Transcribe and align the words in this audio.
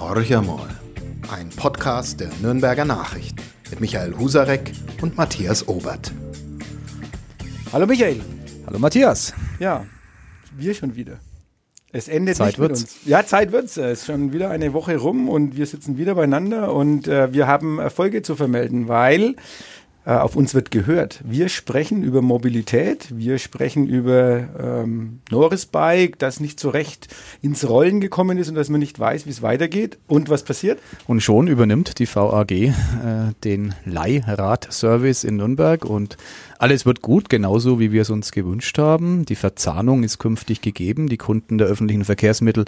Horch. 0.00 0.30
Ein 1.30 1.50
Podcast 1.50 2.20
der 2.20 2.30
Nürnberger 2.40 2.86
Nachrichten 2.86 3.42
mit 3.68 3.82
Michael 3.82 4.16
Husarek 4.16 4.72
und 5.02 5.18
Matthias 5.18 5.68
Obert. 5.68 6.10
Hallo 7.70 7.84
Michael. 7.86 8.18
Hallo 8.66 8.78
Matthias. 8.78 9.34
Ja, 9.58 9.84
wir 10.56 10.72
schon 10.72 10.96
wieder. 10.96 11.18
Es 11.92 12.08
endet 12.08 12.36
Zeit 12.36 12.46
nicht 12.46 12.58
mit 12.58 12.70
wird's. 12.70 12.80
uns. 12.80 12.96
Ja, 13.04 13.26
Zeit 13.26 13.52
wird's. 13.52 13.76
Es 13.76 14.00
ist 14.00 14.06
schon 14.06 14.32
wieder 14.32 14.48
eine 14.48 14.72
Woche 14.72 14.96
rum 14.96 15.28
und 15.28 15.58
wir 15.58 15.66
sitzen 15.66 15.98
wieder 15.98 16.14
beieinander 16.14 16.72
und 16.72 17.06
äh, 17.06 17.34
wir 17.34 17.46
haben 17.46 17.78
Erfolge 17.78 18.22
zu 18.22 18.36
vermelden, 18.36 18.88
weil 18.88 19.22
äh, 19.32 19.36
auf 20.04 20.34
uns 20.34 20.54
wird 20.54 20.70
gehört. 20.70 21.20
Wir 21.24 21.50
sprechen 21.50 22.02
über 22.02 22.22
Mobilität, 22.22 23.08
wir 23.14 23.38
sprechen 23.38 23.86
über 23.86 24.48
ähm, 24.58 25.20
Norris 25.30 25.66
Bike, 25.66 26.18
das 26.18 26.40
nicht 26.40 26.58
so 26.58 26.70
recht 26.70 27.08
ins 27.42 27.68
Rollen 27.68 28.00
gekommen 28.00 28.38
ist 28.38 28.48
und 28.48 28.54
dass 28.54 28.70
man 28.70 28.80
nicht 28.80 28.98
weiß, 28.98 29.26
wie 29.26 29.30
es 29.30 29.42
weitergeht. 29.42 29.98
Und 30.06 30.30
was 30.30 30.42
passiert? 30.42 30.80
Und 31.06 31.22
schon 31.22 31.48
übernimmt 31.48 31.98
die 31.98 32.06
VAG 32.06 32.50
äh, 32.50 32.72
den 33.44 33.74
Leihradservice 33.84 35.24
in 35.24 35.36
Nürnberg 35.36 35.84
und 35.84 36.16
alles 36.58 36.84
wird 36.84 37.00
gut, 37.00 37.30
genauso 37.30 37.80
wie 37.80 37.90
wir 37.90 38.02
es 38.02 38.10
uns 38.10 38.32
gewünscht 38.32 38.76
haben. 38.78 39.24
Die 39.24 39.34
Verzahnung 39.34 40.02
ist 40.02 40.18
künftig 40.18 40.60
gegeben. 40.60 41.08
Die 41.08 41.16
Kunden 41.16 41.56
der 41.56 41.66
öffentlichen 41.66 42.04
Verkehrsmittel 42.04 42.66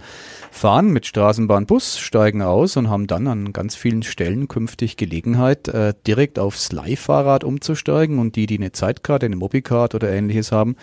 fahren 0.51 0.93
mit 0.93 1.07
Straßenbahn, 1.07 1.67
Bus, 1.67 1.99
steigen 1.99 2.41
aus 2.41 2.79
und 2.79 2.89
haben 2.89 3.07
dann 3.07 3.27
an 3.27 3.53
ganz 3.53 3.75
vielen 3.75 4.03
Stellen 4.03 4.49
künftig 4.49 4.97
Gelegenheit, 4.97 5.69
äh, 5.69 5.93
direkt 6.07 6.39
aufs 6.39 6.73
Leihfahrrad 6.73 7.22
umzusteigen. 7.45 8.19
Und 8.19 8.37
die, 8.37 8.47
die 8.47 8.59
eine 8.59 8.73
Zeitkarte, 8.73 9.27
eine 9.27 9.37
Mobicard 9.37 9.95
oder 9.95 10.11
ähnliches 10.11 10.53
haben, 10.53 10.77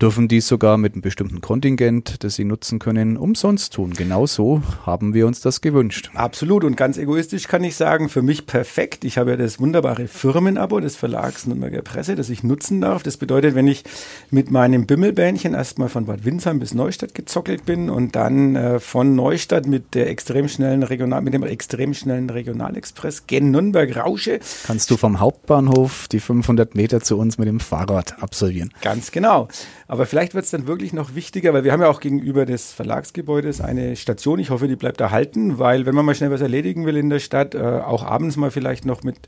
dürfen 0.00 0.28
dies 0.28 0.46
sogar 0.48 0.78
mit 0.78 0.94
einem 0.94 1.02
bestimmten 1.02 1.40
Kontingent, 1.40 2.22
das 2.24 2.34
sie 2.34 2.44
nutzen 2.44 2.78
können, 2.78 3.16
umsonst 3.16 3.74
tun. 3.74 3.92
Genau 3.92 4.26
so 4.26 4.62
haben 4.84 5.14
wir 5.14 5.26
uns 5.26 5.40
das 5.40 5.60
gewünscht. 5.60 6.10
Absolut 6.14 6.64
und 6.64 6.76
ganz 6.76 6.98
egoistisch 6.98 7.48
kann 7.48 7.64
ich 7.64 7.76
sagen, 7.76 8.08
für 8.08 8.22
mich 8.22 8.46
perfekt. 8.46 9.04
Ich 9.04 9.18
habe 9.18 9.30
ja 9.30 9.36
das 9.36 9.60
wunderbare 9.60 10.08
Firmenabo 10.08 10.80
des 10.80 10.96
Verlags 10.96 11.46
Nürnberger 11.46 11.82
Presse, 11.82 12.14
das 12.14 12.30
ich 12.30 12.42
nutzen 12.42 12.80
darf. 12.80 13.02
Das 13.02 13.16
bedeutet, 13.16 13.54
wenn 13.54 13.66
ich 13.66 13.84
mit 14.30 14.50
meinem 14.50 14.86
Bimmelbähnchen 14.86 15.54
erstmal 15.54 15.88
von 15.88 16.06
Bad 16.06 16.24
Windsheim 16.24 16.58
bis 16.58 16.74
Neustadt 16.74 17.14
gezockelt 17.14 17.64
bin 17.64 17.90
und 17.90 18.16
dann 18.16 18.56
äh, 18.56 18.80
von 18.80 19.14
Neustadt 19.14 19.66
mit 19.66 19.94
der 19.94 20.10
extrem 20.10 20.48
schnellen 20.48 20.82
Regional, 20.82 21.22
mit 21.22 21.34
dem 21.34 21.42
extrem 21.42 21.94
schnellen 21.94 22.30
Regionalexpress 22.30 23.26
gen 23.26 23.50
Nürnberg 23.50 23.96
rausche. 23.96 24.40
Kannst 24.66 24.90
du 24.90 24.96
vom 24.96 25.20
Hauptbahnhof 25.20 25.77
die 26.12 26.20
500 26.20 26.74
Meter 26.74 27.00
zu 27.00 27.18
uns 27.18 27.38
mit 27.38 27.46
dem 27.46 27.60
Fahrrad 27.60 28.22
absolvieren. 28.22 28.70
Ganz 28.82 29.12
genau. 29.12 29.48
Aber 29.86 30.06
vielleicht 30.06 30.34
wird 30.34 30.44
es 30.44 30.50
dann 30.50 30.66
wirklich 30.66 30.92
noch 30.92 31.14
wichtiger, 31.14 31.54
weil 31.54 31.64
wir 31.64 31.72
haben 31.72 31.80
ja 31.80 31.88
auch 31.88 32.00
gegenüber 32.00 32.46
des 32.46 32.72
Verlagsgebäudes 32.72 33.60
eine 33.60 33.96
Station. 33.96 34.38
Ich 34.38 34.50
hoffe, 34.50 34.68
die 34.68 34.76
bleibt 34.76 35.00
erhalten, 35.00 35.58
weil 35.58 35.86
wenn 35.86 35.94
man 35.94 36.04
mal 36.04 36.14
schnell 36.14 36.30
was 36.30 36.40
erledigen 36.40 36.86
will 36.86 36.96
in 36.96 37.10
der 37.10 37.20
Stadt, 37.20 37.54
äh, 37.54 37.58
auch 37.58 38.04
abends 38.04 38.36
mal 38.36 38.50
vielleicht 38.50 38.84
noch 38.84 39.02
mit 39.02 39.18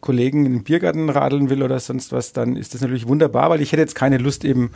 Kollegen 0.00 0.46
in 0.46 0.52
den 0.52 0.64
Biergarten 0.64 1.10
radeln 1.10 1.50
will 1.50 1.62
oder 1.62 1.78
sonst 1.80 2.12
was, 2.12 2.32
dann 2.32 2.56
ist 2.56 2.74
das 2.74 2.80
natürlich 2.80 3.06
wunderbar, 3.06 3.50
weil 3.50 3.60
ich 3.60 3.72
hätte 3.72 3.82
jetzt 3.82 3.94
keine 3.94 4.18
Lust 4.18 4.44
eben 4.44 4.70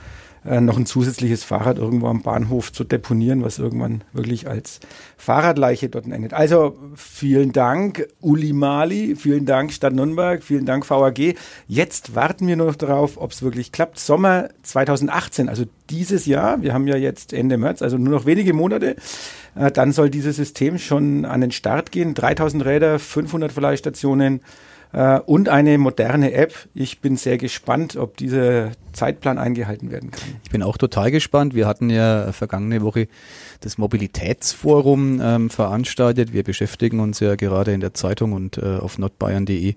äh, 0.45 0.61
noch 0.61 0.77
ein 0.77 0.87
zusätzliches 0.87 1.45
Fahrrad 1.45 1.79
irgendwo 1.79 2.09
am 2.09 2.23
Bahnhof 2.23 2.73
zu 2.73 2.83
deponieren, 2.83 3.45
was 3.45 3.59
irgendwann 3.59 4.03
wirklich 4.13 4.49
als 4.49 4.81
Fahrradleiche 5.17 5.89
dort 5.89 6.07
endet. 6.07 6.35
Also 6.35 6.77
vielen 6.97 7.53
Dank 7.53 8.09
Uli 8.21 8.53
Mali, 8.53 9.15
vielen 9.15 9.47
Dank 9.47 9.73
Stadt 9.73 9.93
Nürnberg, 9.93 10.43
vielen 10.43 10.67
Dank 10.67 10.89
VAG. 10.89 11.37
Jetzt 11.69 12.17
warten 12.17 12.49
wir 12.49 12.57
nur 12.57 12.67
noch 12.67 12.77
darauf, 12.77 13.19
ob 13.19 13.31
es 13.31 13.43
wirklich 13.43 13.71
klappt. 13.71 14.01
Sommer 14.01 14.49
2018, 14.63 15.49
also 15.49 15.65
dieses 15.91 16.27
Jahr, 16.27 16.61
wir 16.63 16.75
haben 16.75 16.89
ja 16.89 16.97
jetzt 16.97 17.33
Ende 17.33 17.57
März, 17.57 17.83
also 17.83 17.97
nur 17.99 18.13
noch 18.13 18.27
wenige 18.27 18.53
Monate, 18.53 18.97
äh, 19.55 19.71
dann 19.71 19.93
soll 19.93 20.11
dieses 20.11 20.37
System 20.37 20.79
schon 20.79 21.25
an 21.25 21.41
den 21.41 21.53
Start 21.53 21.93
gehen. 21.93 22.15
3000 22.15 22.65
Räder, 22.65 22.99
500 22.99 23.53
Verleihstationen 23.53 24.41
äh, 24.93 25.19
und 25.21 25.49
eine 25.49 25.79
moderne 25.79 26.33
App. 26.33 26.55
Ich 26.75 27.01
bin 27.01 27.17
sehr 27.17 27.39
gespannt, 27.39 27.97
ob 27.97 28.17
dieser 28.17 28.73
Zeitplan 28.93 29.39
eingehalten 29.39 29.91
werden 29.91 30.11
kann. 30.11 30.23
Ich 30.45 30.51
bin 30.51 30.63
auch 30.63 30.77
total 30.77 31.11
gespannt. 31.11 31.55
Wir 31.55 31.67
hatten 31.67 31.91
ja 31.91 32.33
vergangene 32.33 32.83
Woche 32.83 33.09
das 33.61 33.79
Mobilitätsforum 33.79 35.21
ähm, 35.23 35.51
veranstaltet. 35.51 36.33
Wir 36.33 36.43
beschäftigen 36.43 37.01
uns 37.01 37.21
ja 37.21 37.37
gerade 37.37 37.73
in 37.73 37.81
der 37.81 37.95
Zeitung 37.95 38.33
und 38.33 38.59
äh, 38.59 38.79
auf 38.79 38.99
nordbayern.de 38.99 39.75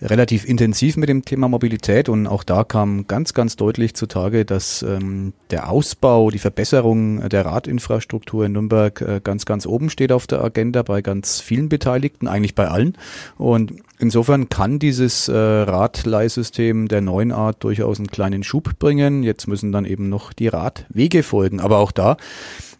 relativ 0.00 0.44
intensiv 0.46 0.96
mit 0.96 1.08
dem 1.08 1.24
Thema 1.24 1.48
Mobilität 1.48 2.08
und 2.08 2.26
auch 2.26 2.44
da 2.44 2.64
kam 2.64 3.06
ganz, 3.06 3.34
ganz 3.34 3.56
deutlich 3.56 3.94
zutage, 3.94 4.44
dass 4.44 4.82
ähm, 4.82 5.32
der 5.50 5.70
Ausbau, 5.70 6.30
die 6.30 6.38
Verbesserung 6.38 7.28
der 7.28 7.44
Radinfrastruktur 7.44 8.46
in 8.46 8.52
Nürnberg 8.52 9.00
äh, 9.00 9.20
ganz, 9.22 9.44
ganz 9.44 9.66
oben 9.66 9.90
steht 9.90 10.12
auf 10.12 10.26
der 10.26 10.42
Agenda 10.42 10.82
bei 10.82 11.02
ganz 11.02 11.40
vielen 11.40 11.68
Beteiligten, 11.68 12.28
eigentlich 12.28 12.54
bei 12.54 12.68
allen. 12.68 12.96
Und 13.36 13.74
insofern 13.98 14.48
kann 14.54 14.78
dieses 14.78 15.26
äh, 15.26 15.34
Radleihsystem 15.36 16.86
der 16.86 17.00
neuen 17.00 17.32
Art 17.32 17.64
durchaus 17.64 17.98
einen 17.98 18.06
kleinen 18.06 18.44
Schub 18.44 18.78
bringen. 18.78 19.24
Jetzt 19.24 19.48
müssen 19.48 19.72
dann 19.72 19.84
eben 19.84 20.08
noch 20.08 20.32
die 20.32 20.46
Radwege 20.46 21.24
folgen. 21.24 21.58
Aber 21.58 21.78
auch 21.78 21.90
da 21.90 22.16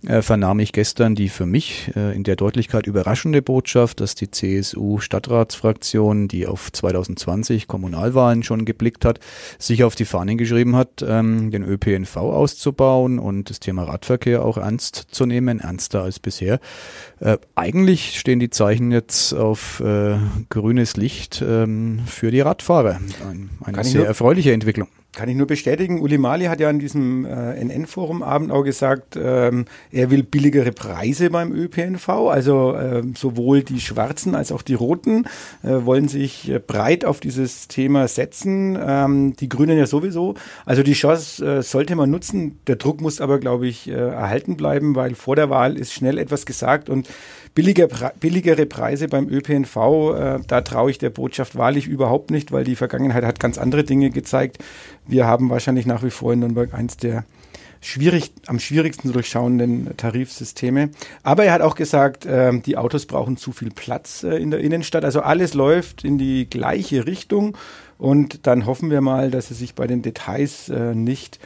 äh, 0.06 0.22
vernahm 0.22 0.59
ich 0.60 0.72
gestern 0.72 1.15
die 1.15 1.28
für 1.28 1.47
mich 1.47 1.91
äh, 1.97 2.15
in 2.15 2.25
der 2.25 2.37
Deutlichkeit 2.37 2.87
überraschende 2.87 3.42
Botschaft, 3.42 4.00
dass 4.00 4.15
die 4.15 4.31
CSU-Stadtratsfraktion, 4.31 6.28
die 6.28 6.47
auf 6.47 6.72
2020 6.72 7.66
Kommunalwahlen 7.66 8.43
schon 8.43 8.64
geblickt 8.64 9.04
hat, 9.04 9.20
sich 9.59 9.84
auf 9.84 9.94
die 9.94 10.04
Fahnen 10.04 10.38
geschrieben 10.38 10.76
hat, 10.76 11.04
ähm, 11.06 11.50
den 11.50 11.62
ÖPNV 11.62 12.16
auszubauen 12.16 13.19
und 13.19 13.50
das 13.50 13.60
Thema 13.60 13.84
Radverkehr 13.84 14.44
auch 14.44 14.59
ernst 14.59 15.06
zu 15.10 15.26
nehmen, 15.26 15.60
ernster 15.60 16.03
als 16.03 16.19
bisher. 16.19 16.60
Äh, 17.20 17.38
eigentlich 17.54 18.19
stehen 18.19 18.41
die 18.41 18.50
Zeichen 18.50 18.93
jetzt 18.93 19.32
auf 19.32 19.82
grünes 20.48 20.97
Licht 20.97 21.43
ähm, 21.47 22.00
für 22.06 22.31
die 22.31 22.41
Radfahrer. 22.41 23.00
Ein, 23.28 23.50
eine 23.62 23.84
sehr 23.84 24.06
erfreuliche 24.06 24.53
Entwicklung. 24.53 24.88
Kann 25.14 25.28
ich 25.28 25.36
nur 25.36 25.47
bestätigen. 25.47 26.00
Uli 26.00 26.19
Mali 26.19 26.47
hat 26.47 26.58
ja 26.58 26.69
an 26.69 26.80
diesem 26.80 27.25
äh, 27.25 27.54
NN-Forum 27.64 28.25
Abend 28.25 28.50
auch 28.50 28.64
gesagt, 28.64 29.16
ähm, 29.16 29.64
er 29.92 30.10
will 30.10 30.25
billigere 30.25 30.72
Preise 30.72 31.30
beim 31.30 31.52
ÖPNV. 31.52 32.08
Also 32.08 32.75
ähm, 32.76 33.14
sowohl 33.16 33.62
die 33.62 33.80
Schwarzen 33.80 34.34
als 34.34 34.50
auch 34.50 34.62
die 34.62 34.75
Roten 34.75 35.26
äh, 35.62 35.84
wollen 35.84 36.08
sich 36.08 36.50
äh, 36.50 36.58
breit 36.58 37.04
auf 37.04 37.20
dieses 37.20 37.69
Thema 37.69 38.08
setzen. 38.08 38.76
Ähm, 38.80 39.36
die 39.36 39.48
Grünen 39.48 39.78
ja 39.78 39.86
sowieso. 39.86 40.34
Also 40.66 40.82
die 40.82 40.94
Chance 40.94 41.46
äh, 41.46 41.62
sollte 41.62 41.94
man 41.94 42.10
nutzen. 42.10 42.58
Der 42.66 42.75
Druck 42.75 43.00
muss 43.00 43.20
aber, 43.20 43.38
glaube 43.38 43.69
ich, 43.69 43.88
äh, 43.88 43.92
erhalten 43.92 44.56
bleiben, 44.56 44.96
weil 44.96 45.14
vor 45.14 45.36
der 45.36 45.48
Wahl 45.48 45.76
ist 45.76 45.92
schnell 45.92 46.19
etwas 46.19 46.44
gesagt 46.44 46.91
und 46.91 47.08
billiger, 47.54 47.86
billigere 48.19 48.66
Preise 48.66 49.06
beim 49.06 49.28
ÖPNV, 49.28 50.42
da 50.48 50.60
traue 50.62 50.91
ich 50.91 50.98
der 50.98 51.10
Botschaft 51.10 51.54
wahrlich 51.54 51.86
überhaupt 51.86 52.32
nicht, 52.32 52.50
weil 52.50 52.64
die 52.64 52.75
Vergangenheit 52.75 53.22
hat 53.22 53.38
ganz 53.38 53.58
andere 53.58 53.84
Dinge 53.84 54.10
gezeigt. 54.10 54.58
Wir 55.06 55.26
haben 55.26 55.50
wahrscheinlich 55.50 55.87
nach 55.87 56.03
wie 56.03 56.10
vor 56.10 56.32
in 56.32 56.41
Nürnberg 56.41 56.72
eins 56.75 56.97
der 56.97 57.25
schwierig, 57.84 58.32
am 58.47 58.59
schwierigsten 58.59 59.12
durchschauenden 59.12 59.97
Tarifsysteme. 59.97 60.91
Aber 61.22 61.44
er 61.44 61.53
hat 61.53 61.60
auch 61.60 61.75
gesagt, 61.75 62.26
ähm, 62.26 62.62
die 62.62 62.76
Autos 62.78 63.06
brauchen 63.06 63.37
zu 63.37 63.53
viel 63.53 63.70
Platz 63.70 64.22
äh, 64.22 64.37
in 64.37 64.50
der 64.50 64.60
Innenstadt. 64.60 65.04
Also 65.04 65.20
alles 65.20 65.54
läuft 65.54 66.03
in 66.04 66.16
die 66.16 66.48
gleiche 66.48 67.06
Richtung. 67.06 67.56
Und 67.98 68.47
dann 68.47 68.66
hoffen 68.66 68.91
wir 68.91 69.00
mal, 69.00 69.31
dass 69.31 69.50
es 69.50 69.59
sich 69.59 69.75
bei 69.75 69.87
den 69.87 70.03
Details 70.03 70.69
äh, 70.69 70.94
nicht 70.94 71.38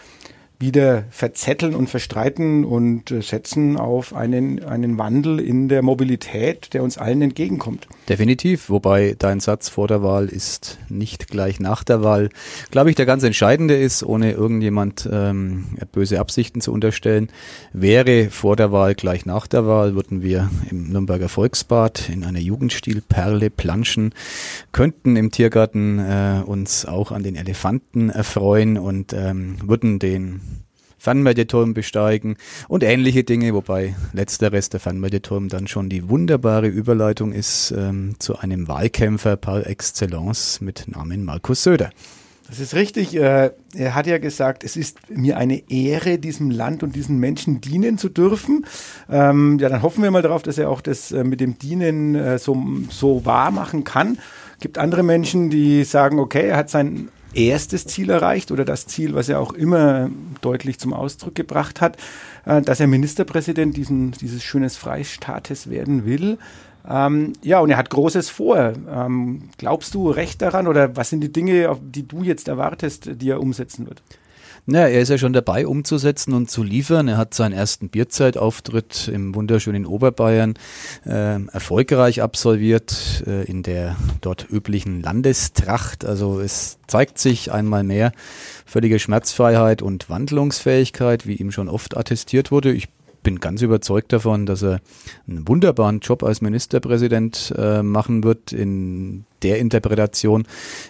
wieder 0.60 1.04
verzetteln 1.10 1.74
und 1.74 1.88
verstreiten 1.88 2.64
und 2.64 3.12
äh, 3.12 3.22
setzen 3.22 3.76
auf 3.76 4.12
einen, 4.12 4.64
einen 4.64 4.98
Wandel 4.98 5.38
in 5.38 5.68
der 5.68 5.82
Mobilität, 5.82 6.74
der 6.74 6.82
uns 6.82 6.98
allen 6.98 7.22
entgegenkommt. 7.22 7.86
Definitiv, 8.08 8.68
wobei 8.68 9.14
dein 9.16 9.38
Satz 9.38 9.68
vor 9.68 9.86
der 9.86 10.02
Wahl 10.02 10.26
ist 10.26 10.78
nicht 10.88 11.28
gleich 11.28 11.60
nach 11.60 11.84
der 11.84 12.02
Wahl, 12.02 12.30
glaube 12.72 12.90
ich, 12.90 12.96
der 12.96 13.06
ganz 13.06 13.22
entscheidende 13.22 13.76
ist, 13.76 14.02
ohne 14.02 14.32
irgendjemand 14.32 15.08
ähm, 15.10 15.66
böse 15.92 16.18
Absichten 16.18 16.60
zu 16.60 16.72
unterstellen. 16.72 17.28
Wäre 17.72 18.28
vor 18.30 18.56
der 18.56 18.72
Wahl 18.72 18.96
gleich 18.96 19.26
nach 19.26 19.46
der 19.46 19.64
Wahl, 19.64 19.94
würden 19.94 20.22
wir 20.22 20.50
im 20.70 20.90
Nürnberger 20.90 21.28
Volksbad 21.28 22.08
in 22.08 22.24
einer 22.24 22.40
Jugendstilperle 22.40 23.50
planschen, 23.50 24.12
könnten 24.72 25.14
im 25.14 25.30
Tiergarten 25.30 26.00
äh, 26.00 26.42
uns 26.44 26.84
auch 26.84 27.12
an 27.12 27.22
den 27.22 27.36
Elefanten 27.36 28.10
erfreuen 28.10 28.76
und 28.76 29.12
ähm, 29.12 29.56
würden 29.62 30.00
den 30.00 30.40
Fernmeldeturm 30.98 31.74
besteigen 31.74 32.36
und 32.68 32.82
ähnliche 32.82 33.24
Dinge, 33.24 33.54
wobei 33.54 33.94
letzteres, 34.12 34.68
der 34.68 34.80
Fernmeldeturm, 34.80 35.48
dann 35.48 35.66
schon 35.66 35.88
die 35.88 36.08
wunderbare 36.08 36.66
Überleitung 36.66 37.32
ist 37.32 37.72
ähm, 37.76 38.16
zu 38.18 38.38
einem 38.38 38.68
Wahlkämpfer 38.68 39.36
par 39.36 39.66
excellence 39.66 40.60
mit 40.60 40.88
Namen 40.88 41.24
Markus 41.24 41.62
Söder. 41.62 41.90
Das 42.48 42.60
ist 42.60 42.74
richtig. 42.74 43.14
Äh, 43.14 43.50
er 43.74 43.94
hat 43.94 44.06
ja 44.06 44.16
gesagt, 44.16 44.64
es 44.64 44.76
ist 44.76 45.10
mir 45.10 45.36
eine 45.36 45.70
Ehre, 45.70 46.18
diesem 46.18 46.50
Land 46.50 46.82
und 46.82 46.96
diesen 46.96 47.18
Menschen 47.18 47.60
dienen 47.60 47.98
zu 47.98 48.08
dürfen. 48.08 48.64
Ähm, 49.10 49.58
ja, 49.60 49.68
dann 49.68 49.82
hoffen 49.82 50.02
wir 50.02 50.10
mal 50.10 50.22
darauf, 50.22 50.42
dass 50.42 50.56
er 50.56 50.70
auch 50.70 50.80
das 50.80 51.12
äh, 51.12 51.24
mit 51.24 51.40
dem 51.40 51.58
Dienen 51.58 52.14
äh, 52.14 52.38
so, 52.38 52.56
so 52.88 53.26
wahr 53.26 53.50
machen 53.50 53.84
kann. 53.84 54.18
Gibt 54.60 54.78
andere 54.78 55.02
Menschen, 55.02 55.50
die 55.50 55.84
sagen, 55.84 56.18
okay, 56.18 56.48
er 56.48 56.56
hat 56.56 56.70
sein 56.70 57.10
erstes 57.38 57.86
Ziel 57.86 58.10
erreicht 58.10 58.50
oder 58.50 58.64
das 58.64 58.86
Ziel, 58.86 59.14
was 59.14 59.28
er 59.28 59.40
auch 59.40 59.52
immer 59.52 60.10
deutlich 60.40 60.78
zum 60.78 60.92
Ausdruck 60.92 61.34
gebracht 61.34 61.80
hat, 61.80 61.96
äh, 62.44 62.62
dass 62.62 62.80
er 62.80 62.86
Ministerpräsident 62.86 63.76
diesen, 63.76 64.12
dieses 64.12 64.42
schönes 64.42 64.76
Freistaates 64.76 65.70
werden 65.70 66.04
will. 66.04 66.38
Ähm, 66.88 67.34
ja, 67.42 67.60
und 67.60 67.70
er 67.70 67.76
hat 67.76 67.90
Großes 67.90 68.30
vor. 68.30 68.72
Ähm, 68.90 69.50
glaubst 69.58 69.94
du 69.94 70.10
recht 70.10 70.40
daran 70.42 70.66
oder 70.66 70.96
was 70.96 71.10
sind 71.10 71.20
die 71.20 71.32
Dinge, 71.32 71.76
die 71.82 72.06
du 72.06 72.22
jetzt 72.22 72.48
erwartest, 72.48 73.10
die 73.20 73.30
er 73.30 73.40
umsetzen 73.40 73.86
wird? 73.86 74.02
Naja, 74.70 74.88
er 74.88 75.00
ist 75.00 75.08
ja 75.08 75.16
schon 75.16 75.32
dabei, 75.32 75.66
umzusetzen 75.66 76.34
und 76.34 76.50
zu 76.50 76.62
liefern. 76.62 77.08
Er 77.08 77.16
hat 77.16 77.32
seinen 77.32 77.54
ersten 77.54 77.88
Bierzeitauftritt 77.88 79.08
im 79.08 79.34
wunderschönen 79.34 79.86
Oberbayern 79.86 80.58
äh, 81.06 81.42
erfolgreich 81.42 82.20
absolviert 82.20 83.24
äh, 83.26 83.44
in 83.44 83.62
der 83.62 83.96
dort 84.20 84.46
üblichen 84.50 85.00
Landestracht. 85.00 86.04
Also 86.04 86.40
es 86.40 86.80
zeigt 86.86 87.18
sich 87.18 87.50
einmal 87.50 87.82
mehr 87.82 88.12
völlige 88.66 88.98
Schmerzfreiheit 88.98 89.80
und 89.80 90.10
Wandlungsfähigkeit, 90.10 91.26
wie 91.26 91.36
ihm 91.36 91.50
schon 91.50 91.70
oft 91.70 91.96
attestiert 91.96 92.50
wurde. 92.50 92.70
Ich 92.70 92.90
bin 93.22 93.40
ganz 93.40 93.62
überzeugt 93.62 94.12
davon, 94.12 94.44
dass 94.44 94.62
er 94.62 94.80
einen 95.26 95.48
wunderbaren 95.48 96.00
Job 96.00 96.22
als 96.22 96.42
Ministerpräsident 96.42 97.54
äh, 97.56 97.82
machen 97.82 98.22
wird 98.22 98.52
in 98.52 99.24
der 99.42 99.58
Interpretation, 99.58 100.46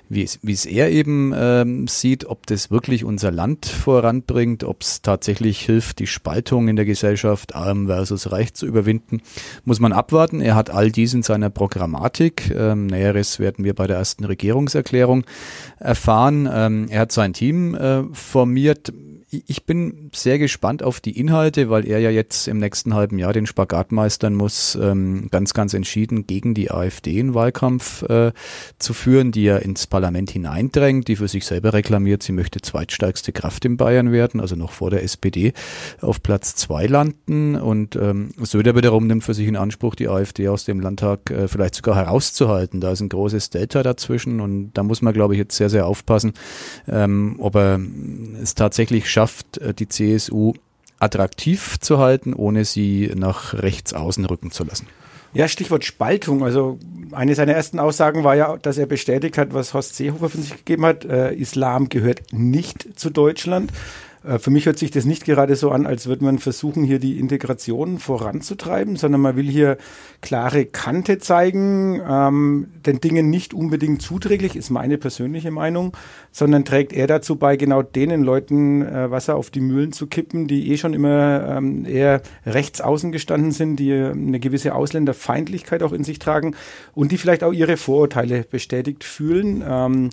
wie 0.08 0.22
es, 0.22 0.38
wie 0.42 0.52
es 0.52 0.66
er 0.66 0.90
eben 0.90 1.32
ähm, 1.36 1.88
sieht, 1.88 2.26
ob 2.26 2.46
das 2.46 2.70
wirklich 2.70 3.04
unser 3.04 3.30
Land 3.30 3.66
voranbringt, 3.66 4.64
ob 4.64 4.82
es 4.82 5.02
tatsächlich 5.02 5.60
hilft, 5.60 5.98
die 5.98 6.06
Spaltung 6.06 6.68
in 6.68 6.76
der 6.76 6.84
Gesellschaft, 6.84 7.54
arm 7.54 7.86
versus 7.86 8.30
reich 8.32 8.54
zu 8.54 8.66
überwinden, 8.66 9.20
muss 9.64 9.80
man 9.80 9.92
abwarten. 9.92 10.40
Er 10.40 10.54
hat 10.54 10.70
all 10.70 10.90
dies 10.90 11.14
in 11.14 11.22
seiner 11.22 11.50
Programmatik. 11.50 12.50
Ähm, 12.54 12.86
Näheres 12.86 13.38
werden 13.38 13.64
wir 13.64 13.74
bei 13.74 13.86
der 13.86 13.96
ersten 13.96 14.24
Regierungserklärung 14.24 15.24
erfahren. 15.78 16.48
Ähm, 16.52 16.86
er 16.88 17.00
hat 17.00 17.12
sein 17.12 17.32
Team 17.32 17.74
äh, 17.74 18.04
formiert 18.12 18.92
ich 19.30 19.66
bin 19.66 20.10
sehr 20.14 20.38
gespannt 20.38 20.82
auf 20.82 21.00
die 21.00 21.18
Inhalte, 21.18 21.68
weil 21.68 21.86
er 21.86 21.98
ja 21.98 22.08
jetzt 22.08 22.48
im 22.48 22.56
nächsten 22.56 22.94
halben 22.94 23.18
Jahr 23.18 23.34
den 23.34 23.44
Spagat 23.44 23.92
meistern 23.92 24.34
muss, 24.34 24.74
ähm, 24.80 25.28
ganz, 25.30 25.52
ganz 25.52 25.74
entschieden 25.74 26.26
gegen 26.26 26.54
die 26.54 26.70
AfD 26.70 27.18
in 27.18 27.34
Wahlkampf 27.34 28.02
äh, 28.04 28.32
zu 28.78 28.94
führen, 28.94 29.30
die 29.30 29.44
ja 29.44 29.58
ins 29.58 29.86
Parlament 29.86 30.30
hineindrängt, 30.30 31.08
die 31.08 31.16
für 31.16 31.28
sich 31.28 31.44
selber 31.44 31.74
reklamiert, 31.74 32.22
sie 32.22 32.32
möchte 32.32 32.62
zweitstärkste 32.62 33.32
Kraft 33.32 33.66
in 33.66 33.76
Bayern 33.76 34.12
werden, 34.12 34.40
also 34.40 34.56
noch 34.56 34.72
vor 34.72 34.88
der 34.88 35.02
SPD 35.02 35.52
auf 36.00 36.22
Platz 36.22 36.54
zwei 36.54 36.86
landen. 36.86 37.54
Und 37.54 37.96
ähm, 37.96 38.30
Söder 38.38 38.76
wiederum 38.76 39.06
nimmt 39.06 39.24
für 39.24 39.34
sich 39.34 39.46
in 39.46 39.56
Anspruch, 39.56 39.94
die 39.94 40.08
AfD 40.08 40.48
aus 40.48 40.64
dem 40.64 40.80
Landtag 40.80 41.30
äh, 41.30 41.48
vielleicht 41.48 41.74
sogar 41.74 41.96
herauszuhalten. 41.96 42.80
Da 42.80 42.92
ist 42.92 43.00
ein 43.00 43.10
großes 43.10 43.50
Delta 43.50 43.82
dazwischen 43.82 44.40
und 44.40 44.72
da 44.72 44.82
muss 44.82 45.02
man, 45.02 45.12
glaube 45.12 45.34
ich, 45.34 45.38
jetzt 45.38 45.56
sehr, 45.56 45.68
sehr 45.68 45.86
aufpassen, 45.86 46.32
ähm, 46.88 47.36
ob 47.40 47.56
er 47.56 47.78
es 48.40 48.54
tatsächlich 48.54 49.10
schafft, 49.10 49.17
schafft, 49.18 49.58
äh, 49.58 49.74
die 49.74 49.88
CSU 49.88 50.52
attraktiv 51.00 51.80
zu 51.80 51.98
halten, 51.98 52.34
ohne 52.34 52.64
sie 52.64 53.10
nach 53.16 53.54
rechts 53.54 53.92
außen 53.92 54.24
rücken 54.24 54.52
zu 54.52 54.62
lassen. 54.62 54.86
Ja, 55.34 55.48
Stichwort 55.48 55.84
Spaltung. 55.84 56.44
Also 56.44 56.78
eine 57.10 57.34
seiner 57.34 57.52
ersten 57.52 57.80
Aussagen 57.80 58.22
war 58.22 58.36
ja, 58.36 58.56
dass 58.56 58.78
er 58.78 58.86
bestätigt 58.86 59.36
hat, 59.36 59.52
was 59.52 59.74
Horst 59.74 59.96
Seehofer 59.96 60.28
von 60.28 60.40
sich 60.40 60.52
gegeben 60.52 60.86
hat. 60.86 61.04
Äh, 61.04 61.34
Islam 61.34 61.88
gehört 61.88 62.32
nicht 62.32 62.98
zu 62.98 63.10
Deutschland. 63.10 63.72
Äh, 64.28 64.38
für 64.38 64.50
mich 64.50 64.66
hört 64.66 64.78
sich 64.78 64.90
das 64.90 65.04
nicht 65.04 65.24
gerade 65.24 65.56
so 65.56 65.70
an, 65.70 65.86
als 65.86 66.06
würde 66.06 66.24
man 66.24 66.38
versuchen, 66.38 66.84
hier 66.84 66.98
die 66.98 67.18
Integration 67.18 67.98
voranzutreiben, 67.98 68.96
sondern 68.96 69.20
man 69.20 69.36
will 69.36 69.48
hier 69.48 69.78
klare 70.20 70.66
Kante 70.66 71.18
zeigen, 71.18 72.00
ähm, 72.06 72.68
den 72.86 73.00
Dingen 73.00 73.30
nicht 73.30 73.54
unbedingt 73.54 74.02
zuträglich, 74.02 74.56
ist 74.56 74.70
meine 74.70 74.98
persönliche 74.98 75.50
Meinung, 75.50 75.96
sondern 76.32 76.64
trägt 76.64 76.92
er 76.92 77.06
dazu 77.06 77.36
bei, 77.36 77.56
genau 77.56 77.82
denen 77.82 78.22
Leuten 78.22 78.82
äh, 78.82 79.10
Wasser 79.10 79.36
auf 79.36 79.50
die 79.50 79.60
Mühlen 79.60 79.92
zu 79.92 80.06
kippen, 80.06 80.46
die 80.46 80.70
eh 80.70 80.76
schon 80.76 80.94
immer 80.94 81.56
ähm, 81.56 81.86
eher 81.86 82.22
rechts 82.44 82.80
außen 82.80 83.12
gestanden 83.12 83.52
sind, 83.52 83.76
die 83.76 83.92
eine 83.92 84.40
gewisse 84.40 84.74
Ausländerfeindlichkeit 84.74 85.82
auch 85.82 85.92
in 85.92 86.04
sich 86.04 86.18
tragen 86.18 86.54
und 86.94 87.12
die 87.12 87.18
vielleicht 87.18 87.42
auch 87.44 87.52
ihre 87.52 87.76
Vorurteile 87.76 88.44
bestätigt 88.48 89.04
fühlen. 89.04 89.64
Ähm, 89.66 90.10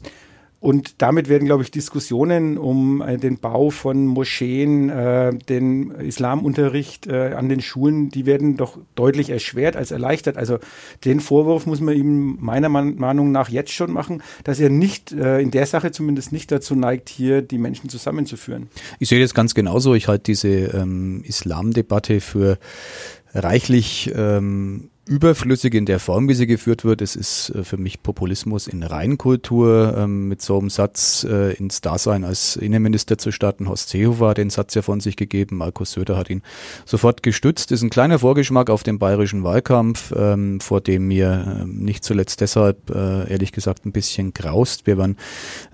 und 0.66 0.96
damit 0.98 1.30
werden, 1.30 1.46
glaube 1.46 1.62
ich, 1.62 1.70
Diskussionen 1.70 2.58
um 2.58 3.00
äh, 3.00 3.18
den 3.18 3.38
Bau 3.38 3.70
von 3.70 4.08
Moscheen, 4.08 4.90
äh, 4.90 5.32
den 5.38 5.92
Islamunterricht 5.92 7.06
äh, 7.06 7.34
an 7.34 7.50
den 7.50 7.62
Schulen, 7.62 8.10
die 8.10 8.26
werden 8.26 8.58
doch 8.58 8.80
deutlich 8.96 9.30
erschwert 9.30 9.76
als 9.76 9.92
erleichtert. 9.92 10.38
Also 10.38 10.58
den 11.04 11.20
Vorwurf 11.20 11.68
muss 11.68 11.82
man 11.82 11.96
ihm 11.96 12.40
meiner 12.42 12.70
Meinung 12.70 13.32
nach 13.32 13.50
jetzt 13.50 13.74
schon 13.74 13.92
machen, 13.92 14.24
dass 14.44 14.60
er 14.60 14.72
nicht, 14.72 15.12
äh, 15.12 15.40
in 15.40 15.52
der 15.52 15.68
Sache 15.68 15.92
zumindest 15.92 16.32
nicht 16.32 16.52
dazu 16.52 16.74
neigt, 16.74 17.10
hier 17.10 17.44
die 17.44 17.60
Menschen 17.60 17.88
zusammenzuführen. 17.88 18.68
Ich 18.98 19.10
sehe 19.10 19.22
das 19.22 19.36
ganz 19.36 19.54
genauso. 19.54 19.94
Ich 19.94 20.08
halte 20.08 20.24
diese 20.24 20.50
ähm, 20.50 21.22
Islamdebatte 21.26 22.22
für 22.22 22.58
reichlich 23.36 24.12
ähm, 24.16 24.90
überflüssig 25.08 25.74
in 25.76 25.86
der 25.86 26.00
Form, 26.00 26.28
wie 26.28 26.34
sie 26.34 26.48
geführt 26.48 26.84
wird. 26.84 27.02
Es 27.02 27.16
ist 27.16 27.50
äh, 27.50 27.64
für 27.64 27.78
mich 27.78 28.02
Populismus 28.02 28.68
in 28.68 28.82
Reinkultur, 28.82 29.96
ähm, 29.98 30.28
mit 30.28 30.42
so 30.42 30.58
einem 30.58 30.70
Satz 30.70 31.26
äh, 31.30 31.54
ins 31.54 31.82
Dasein 31.82 32.24
als 32.24 32.56
Innenminister 32.56 33.18
zu 33.18 33.32
starten. 33.32 33.70
Horst 33.70 33.90
Seehofer 33.90 34.30
hat 34.30 34.38
den 34.38 34.50
Satz 34.50 34.74
ja 34.74 34.82
von 34.82 35.00
sich 35.00 35.16
gegeben, 35.16 35.58
Markus 35.58 35.92
Söder 35.92 36.18
hat 36.18 36.30
ihn 36.30 36.42
sofort 36.86 37.22
gestützt. 37.22 37.72
Ist 37.72 37.84
ein 37.84 37.92
kleiner 37.92 38.20
Vorgeschmack 38.20 38.70
auf 38.70 38.84
den 38.84 38.98
bayerischen 38.98 39.44
Wahlkampf, 39.44 40.12
ähm, 40.16 40.60
vor 40.60 40.82
dem 40.82 41.08
mir 41.08 41.62
ähm, 41.62 41.78
nicht 41.78 42.04
zuletzt 42.04 42.42
deshalb, 42.42 42.90
äh, 42.90 43.30
ehrlich 43.30 43.52
gesagt, 43.52 43.86
ein 43.86 43.92
bisschen 43.92 44.34
graust. 44.34 44.88
Wir 44.88 44.98
werden 44.98 45.18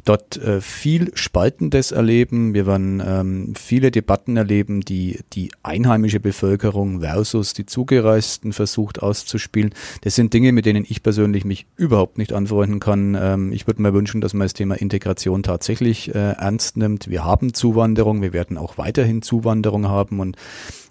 dort 0.06 0.38
äh, 0.38 0.62
viel 0.62 1.12
Spaltendes 1.16 1.92
erleben. 1.92 2.54
Wir 2.54 2.66
werden 2.66 3.02
ähm, 3.06 3.54
viele 3.56 3.92
Debatten 3.92 4.38
erleben, 4.38 4.82
die 4.82 5.20
die 5.34 5.52
einheimische 5.64 6.20
Bevölkerung 6.20 7.02
versus 7.02 7.54
die 7.54 7.66
Zugereisten 7.66 8.54
versucht 8.54 9.02
auszuspielen. 9.02 9.74
Das 10.02 10.16
sind 10.16 10.34
Dinge, 10.34 10.52
mit 10.52 10.66
denen 10.66 10.86
ich 10.88 11.04
persönlich 11.04 11.46
mich 11.46 11.66
überhaupt 11.78 12.18
nicht 12.18 12.34
anfreunden 12.34 12.80
kann. 12.80 13.18
Ähm, 13.20 13.52
ich 13.52 13.68
würde 13.68 13.82
mir 13.82 13.94
wünschen, 13.94 14.22
dass 14.22 14.34
man 14.34 14.46
das 14.46 14.54
Thema 14.54 14.76
Integration 14.76 15.44
tatsächlich 15.44 16.14
äh, 16.14 16.34
ernst 16.34 16.78
nimmt. 16.78 17.10
Wir 17.10 17.24
haben 17.24 17.54
Zuwanderung, 17.54 18.22
wir 18.22 18.34
werden 18.34 18.58
auch 18.58 18.78
weiterhin 18.78 19.22
Zuwanderung 19.22 19.88
haben 19.88 20.20
und 20.20 20.38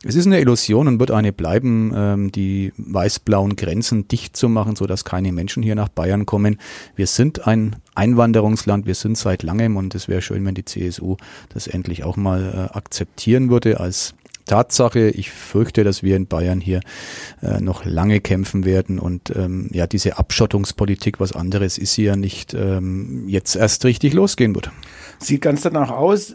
es 0.02 0.14
ist 0.14 0.26
eine 0.26 0.40
Illusion 0.40 0.88
und 0.88 0.98
wird 0.98 1.10
eine 1.10 1.32
bleiben, 1.32 1.92
ähm, 1.94 2.32
die 2.32 2.72
weiß-blauen 2.78 3.56
Grenzen 3.56 4.08
dicht 4.08 4.34
zu 4.34 4.48
machen, 4.48 4.74
so 4.74 4.86
dass 4.86 5.04
keine 5.04 5.30
Menschen 5.30 5.62
hier 5.62 5.74
nach 5.74 5.90
Bayern 5.90 6.24
kommen. 6.24 6.58
Wir 6.96 7.06
sind 7.06 7.46
ein 7.46 7.76
Einwanderungsland, 7.94 8.86
wir 8.86 8.94
sind 8.94 9.18
seit 9.18 9.42
langem 9.42 9.76
und 9.76 9.94
es 9.94 10.08
wäre 10.08 10.22
schön, 10.22 10.44
wenn 10.46 10.54
die 10.54 10.64
CSU 10.64 11.16
das 11.52 11.66
endlich 11.66 12.02
auch 12.04 12.16
mal 12.16 12.70
äh, 12.72 12.76
akzeptieren 12.76 13.50
würde 13.50 13.78
als 13.78 14.14
Tatsache. 14.46 15.10
Ich 15.10 15.30
fürchte, 15.30 15.84
dass 15.84 16.02
wir 16.02 16.16
in 16.16 16.26
Bayern 16.26 16.62
hier 16.62 16.80
äh, 17.42 17.60
noch 17.60 17.84
lange 17.84 18.20
kämpfen 18.20 18.64
werden 18.64 18.98
und 18.98 19.30
ähm, 19.36 19.68
ja, 19.70 19.86
diese 19.86 20.18
Abschottungspolitik, 20.18 21.20
was 21.20 21.32
anderes 21.32 21.76
ist 21.76 21.92
sie 21.92 22.04
ja 22.04 22.16
nicht, 22.16 22.54
ähm, 22.54 23.28
jetzt 23.28 23.54
erst 23.54 23.84
richtig 23.84 24.14
losgehen 24.14 24.54
wird. 24.54 24.70
Sieht 25.18 25.42
ganz 25.42 25.60
danach 25.60 25.90
aus. 25.90 26.34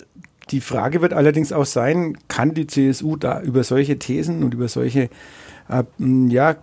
Die 0.52 0.62
Frage 0.62 1.02
wird 1.02 1.14
allerdings 1.14 1.52
auch 1.52 1.66
sein, 1.66 2.18
kann 2.28 2.54
die 2.54 2.68
CSU 2.68 3.16
da 3.16 3.42
über 3.42 3.64
solche 3.64 3.98
Thesen 3.98 4.44
und 4.44 4.54
über 4.54 4.68
solche, 4.68 5.10
äh, 5.70 5.84
ja, 6.28 6.56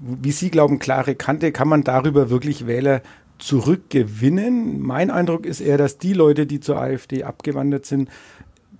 wie 0.00 0.32
Sie 0.32 0.50
glauben, 0.50 0.78
klare 0.78 1.14
Kante, 1.14 1.52
kann 1.52 1.68
man 1.68 1.84
darüber 1.84 2.28
wirklich 2.28 2.66
Wähler 2.66 3.02
zurückgewinnen? 3.38 4.80
Mein 4.80 5.10
Eindruck 5.10 5.46
ist 5.46 5.60
eher, 5.60 5.78
dass 5.78 5.98
die 5.98 6.12
Leute, 6.12 6.46
die 6.46 6.60
zur 6.60 6.80
AfD 6.80 7.24
abgewandert 7.24 7.86
sind, 7.86 8.08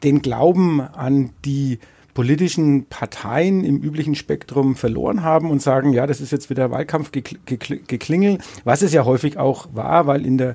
den 0.03 0.21
Glauben 0.21 0.81
an 0.81 1.31
die 1.45 1.79
politischen 2.15 2.87
Parteien 2.87 3.65
im 3.65 3.79
üblichen 3.79 4.15
Spektrum 4.15 4.77
verloren 4.77 5.23
haben 5.23 5.51
und 5.51 5.63
sagen, 5.63 5.93
ja, 5.93 6.07
das 6.07 6.21
ist 6.21 6.31
jetzt 6.31 6.51
wieder 6.51 6.71
Wahlkampfgeklingel, 6.71 8.39
was 8.65 8.83
es 8.83 8.93
ja 8.93 9.05
häufig 9.05 9.39
auch 9.39 9.69
war, 9.73 10.07
weil 10.07 10.27
in 10.27 10.37
der 10.37 10.55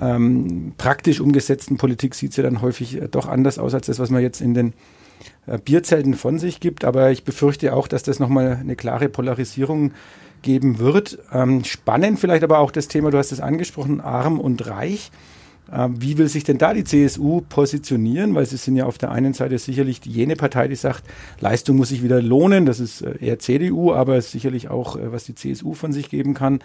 ähm, 0.00 0.72
praktisch 0.76 1.20
umgesetzten 1.20 1.76
Politik 1.76 2.14
sieht 2.14 2.30
es 2.30 2.36
ja 2.36 2.42
dann 2.42 2.62
häufig 2.62 3.00
äh, 3.00 3.08
doch 3.08 3.28
anders 3.28 3.58
aus 3.58 3.74
als 3.74 3.86
das, 3.86 3.98
was 3.98 4.10
man 4.10 4.22
jetzt 4.22 4.40
in 4.40 4.54
den 4.54 4.72
äh, 5.46 5.58
Bierzelten 5.58 6.14
von 6.14 6.38
sich 6.38 6.60
gibt. 6.60 6.84
Aber 6.84 7.10
ich 7.10 7.24
befürchte 7.24 7.74
auch, 7.74 7.88
dass 7.88 8.02
das 8.02 8.18
nochmal 8.18 8.58
eine 8.60 8.76
klare 8.76 9.08
Polarisierung 9.08 9.92
geben 10.42 10.78
wird. 10.78 11.18
Ähm, 11.32 11.64
spannend 11.64 12.18
vielleicht 12.18 12.44
aber 12.44 12.58
auch 12.58 12.70
das 12.70 12.88
Thema, 12.88 13.10
du 13.10 13.18
hast 13.18 13.32
es 13.32 13.40
angesprochen, 13.40 14.00
arm 14.00 14.40
und 14.40 14.66
reich. 14.66 15.10
Ähm, 15.72 16.00
wie 16.00 16.18
will 16.18 16.28
sich 16.28 16.44
denn 16.44 16.58
da 16.58 16.74
die 16.74 16.84
CSU 16.84 17.40
positionieren? 17.48 18.34
Weil 18.34 18.46
sie 18.46 18.56
sind 18.56 18.76
ja 18.76 18.86
auf 18.86 18.98
der 18.98 19.10
einen 19.10 19.32
Seite 19.32 19.58
sicherlich 19.58 20.00
jene 20.04 20.36
Partei, 20.36 20.68
die 20.68 20.76
sagt, 20.76 21.04
Leistung 21.40 21.76
muss 21.76 21.88
sich 21.88 22.02
wieder 22.02 22.20
lohnen. 22.20 22.66
Das 22.66 22.80
ist 22.80 23.02
äh, 23.02 23.16
eher 23.20 23.38
CDU, 23.38 23.92
aber 23.92 24.20
sicherlich 24.20 24.68
auch, 24.68 24.96
äh, 24.96 25.12
was 25.12 25.24
die 25.24 25.34
CSU 25.34 25.74
von 25.74 25.92
sich 25.92 26.10
geben 26.10 26.34
kann. 26.34 26.60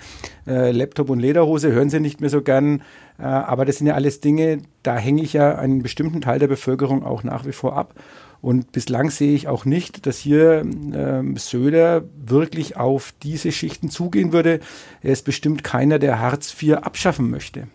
Äh, 0.45 0.71
Laptop 0.71 1.09
und 1.09 1.19
Lederhose 1.19 1.71
hören 1.71 1.89
sie 1.89 1.99
nicht 1.99 2.21
mehr 2.21 2.29
so 2.29 2.41
gern. 2.41 2.81
Aber 3.21 3.65
das 3.65 3.79
sind 3.79 3.87
ja 3.87 3.95
alles 3.95 4.21
Dinge, 4.21 4.59
da 4.81 4.95
hänge 4.95 5.21
ich 5.23 5.33
ja 5.33 5.57
einen 5.57 5.83
bestimmten 5.83 6.21
Teil 6.21 6.39
der 6.39 6.47
Bevölkerung 6.47 7.03
auch 7.03 7.21
nach 7.25 7.45
wie 7.45 7.51
vor 7.51 7.75
ab. 7.75 7.93
Und 8.41 8.71
bislang 8.71 9.09
sehe 9.09 9.35
ich 9.35 9.49
auch 9.49 9.65
nicht, 9.65 10.05
dass 10.05 10.17
hier 10.17 10.61
ähm, 10.61 11.35
Söder 11.35 12.05
wirklich 12.15 12.77
auf 12.77 13.13
diese 13.21 13.51
Schichten 13.51 13.89
zugehen 13.89 14.31
würde. 14.31 14.61
Er 15.01 15.11
ist 15.11 15.25
bestimmt 15.25 15.65
keiner, 15.65 15.99
der 15.99 16.19
Hartz 16.19 16.55
IV 16.61 16.75
abschaffen 16.75 17.29
möchte. 17.29 17.67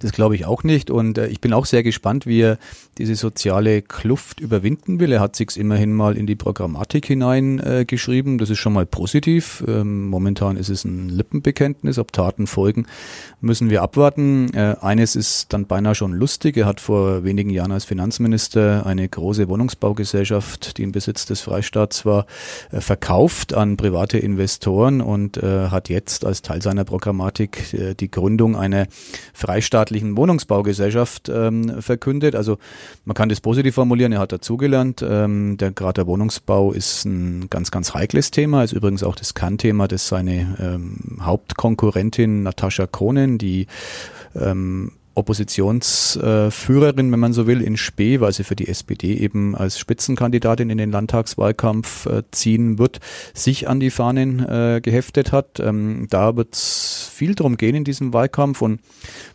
Das 0.00 0.12
glaube 0.12 0.34
ich 0.34 0.46
auch 0.46 0.62
nicht. 0.64 0.90
Und 0.90 1.18
äh, 1.18 1.26
ich 1.26 1.40
bin 1.40 1.52
auch 1.52 1.66
sehr 1.66 1.82
gespannt, 1.82 2.26
wie 2.26 2.40
er 2.40 2.58
diese 2.98 3.14
soziale 3.14 3.82
Kluft 3.82 4.40
überwinden 4.40 5.00
will. 5.00 5.12
Er 5.12 5.20
hat 5.20 5.36
sich 5.36 5.56
immerhin 5.56 5.92
mal 5.92 6.16
in 6.16 6.26
die 6.26 6.36
Programmatik 6.36 7.06
hineingeschrieben. 7.06 8.34
Äh, 8.34 8.38
das 8.38 8.50
ist 8.50 8.58
schon 8.58 8.72
mal 8.72 8.86
positiv. 8.86 9.64
Ähm, 9.66 10.08
momentan 10.08 10.56
ist 10.56 10.68
es 10.68 10.84
ein 10.84 11.08
Lippenbekenntnis. 11.08 11.98
Ob 11.98 12.12
Taten 12.12 12.46
folgen, 12.46 12.86
müssen 13.40 13.70
wir 13.70 13.82
abwarten. 13.82 14.52
Äh, 14.54 14.76
eines 14.80 15.16
ist 15.16 15.52
dann 15.52 15.66
beinahe 15.66 15.94
schon 15.94 16.12
lustig. 16.12 16.56
Er 16.56 16.66
hat 16.66 16.80
vor 16.80 17.24
wenigen 17.24 17.50
Jahren 17.50 17.72
als 17.72 17.84
Finanzminister 17.84 18.86
eine 18.86 19.08
große 19.08 19.48
Wohnungsbaugesellschaft, 19.48 20.78
die 20.78 20.82
im 20.82 20.92
Besitz 20.92 21.26
des 21.26 21.40
Freistaats 21.40 22.04
war, 22.04 22.26
äh, 22.70 22.80
verkauft 22.80 23.54
an 23.54 23.76
private 23.76 24.18
Investoren 24.18 25.00
und 25.00 25.36
äh, 25.36 25.68
hat 25.68 25.88
jetzt 25.88 26.24
als 26.24 26.42
Teil 26.42 26.62
seiner 26.62 26.84
Programmatik 26.84 27.74
äh, 27.74 27.94
die 27.94 28.10
Gründung 28.10 28.56
einer 28.56 28.86
freistaatlichen 29.88 30.16
Wohnungsbaugesellschaft 30.16 31.28
ähm, 31.28 31.80
verkündet. 31.80 32.34
Also 32.34 32.58
man 33.04 33.14
kann 33.14 33.28
das 33.28 33.40
positiv 33.40 33.74
formulieren, 33.74 34.12
er 34.12 34.20
hat 34.20 34.32
dazugelernt. 34.32 35.04
Ähm, 35.08 35.56
der, 35.56 35.72
gerade 35.72 35.94
der 35.94 36.06
Wohnungsbau 36.06 36.72
ist 36.72 37.04
ein 37.04 37.48
ganz, 37.50 37.70
ganz 37.70 37.94
heikles 37.94 38.30
Thema, 38.30 38.64
ist 38.64 38.72
übrigens 38.72 39.02
auch 39.02 39.16
das 39.16 39.34
Kernthema, 39.34 39.88
das 39.88 40.08
seine 40.08 40.56
ähm, 40.60 41.18
Hauptkonkurrentin 41.20 42.42
Natascha 42.42 42.86
Kohnen, 42.86 43.38
die 43.38 43.66
ähm, 44.34 44.92
Oppositionsführerin, 45.18 47.12
wenn 47.12 47.20
man 47.20 47.32
so 47.32 47.46
will, 47.46 47.60
in 47.60 47.76
Spee, 47.76 48.20
weil 48.20 48.32
sie 48.32 48.44
für 48.44 48.56
die 48.56 48.68
SPD 48.68 49.14
eben 49.14 49.54
als 49.54 49.78
Spitzenkandidatin 49.78 50.70
in 50.70 50.78
den 50.78 50.90
Landtagswahlkampf 50.90 52.06
äh, 52.06 52.22
ziehen 52.30 52.78
wird, 52.78 53.00
sich 53.34 53.68
an 53.68 53.80
die 53.80 53.90
Fahnen 53.90 54.38
äh, 54.48 54.80
geheftet 54.82 55.32
hat. 55.32 55.60
Ähm, 55.60 56.06
da 56.08 56.36
wird 56.36 56.54
es 56.54 57.10
viel 57.12 57.34
drum 57.34 57.56
gehen 57.56 57.74
in 57.74 57.84
diesem 57.84 58.12
Wahlkampf 58.12 58.62
und 58.62 58.80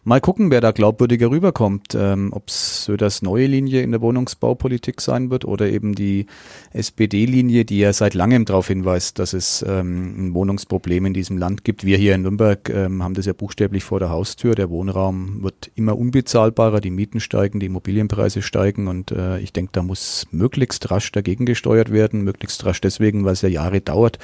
mal 0.04 0.22
gucken, 0.22 0.52
wer 0.52 0.62
da 0.62 0.72
glaubwürdiger 0.72 1.30
rüberkommt. 1.30 1.96
Ähm, 1.96 2.30
Ob 2.32 2.48
es 2.48 2.86
Söders 2.86 3.22
neue 3.22 3.48
Linie 3.48 3.82
in 3.82 3.92
der 3.92 4.02
Wohnungsbaupolitik 4.02 5.02
sein 5.02 5.30
wird 5.30 5.46
oder 5.46 5.70
eben 5.70 5.96
die 5.96 6.28
SPD-Linie, 6.72 7.66
die 7.66 7.80
ja 7.80 7.92
seit 7.92 8.14
langem 8.14 8.46
darauf 8.46 8.68
hinweist, 8.70 9.20
dass 9.20 9.34
es 9.34 9.64
ähm, 9.68 10.30
ein 10.30 10.34
Wohnungsproblem 10.34 11.08
in 11.08 11.14
diesem 11.14 11.38
Land 11.38 11.64
gibt. 11.64 11.84
Wir 11.84 11.98
hier 11.98 12.16
in 12.16 12.22
Nürnberg 12.22 12.70
ähm, 12.70 13.04
haben 13.04 13.14
das 13.14 13.26
ja 13.26 13.34
buchstäblich 13.34 13.84
vor 13.84 14.00
der 14.00 14.10
Haustür. 14.10 14.56
Der 14.56 14.70
Wohnraum 14.70 15.44
wird 15.44 15.72
immer 15.76 15.98
unbezahlbarer, 15.98 16.82
die 16.82 16.92
Mieten 16.92 17.20
steigen, 17.20 17.60
die 17.60 17.66
Immobilienpreise 17.68 18.42
steigen 18.42 18.88
und 18.88 19.12
äh, 19.12 19.40
ich 19.40 19.54
denke, 19.54 19.72
da 19.74 19.84
muss 19.84 20.28
möglichst 20.32 20.92
rasch 20.92 21.12
dagegen 21.12 21.46
gesteuert 21.46 21.92
werden, 21.92 22.24
möglichst 22.24 22.66
rasch 22.66 22.82
deswegen, 22.82 23.26
weil 23.26 23.34
es 23.34 23.42
ja 23.42 23.50
Jahre 23.50 23.82
dauert, 23.82 24.20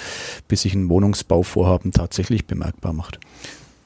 bis 0.47 0.61
sich 0.63 0.73
ein 0.73 0.89
Wohnungsbauvorhaben 0.89 1.91
tatsächlich 1.91 2.45
bemerkbar 2.45 2.93
macht. 2.93 3.19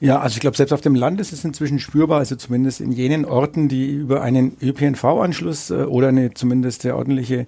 Ja, 0.00 0.20
also 0.20 0.34
ich 0.34 0.40
glaube, 0.40 0.56
selbst 0.56 0.72
auf 0.72 0.80
dem 0.80 0.94
Land 0.94 1.20
ist 1.20 1.32
es 1.32 1.44
inzwischen 1.44 1.78
spürbar, 1.78 2.18
also 2.18 2.36
zumindest 2.36 2.80
in 2.80 2.92
jenen 2.92 3.24
Orten, 3.24 3.68
die 3.68 3.90
über 3.90 4.20
einen 4.22 4.56
ÖPNV-Anschluss 4.60 5.70
äh, 5.70 5.84
oder 5.84 6.08
eine 6.08 6.34
zumindest 6.34 6.82
sehr 6.82 6.96
ordentliche 6.96 7.46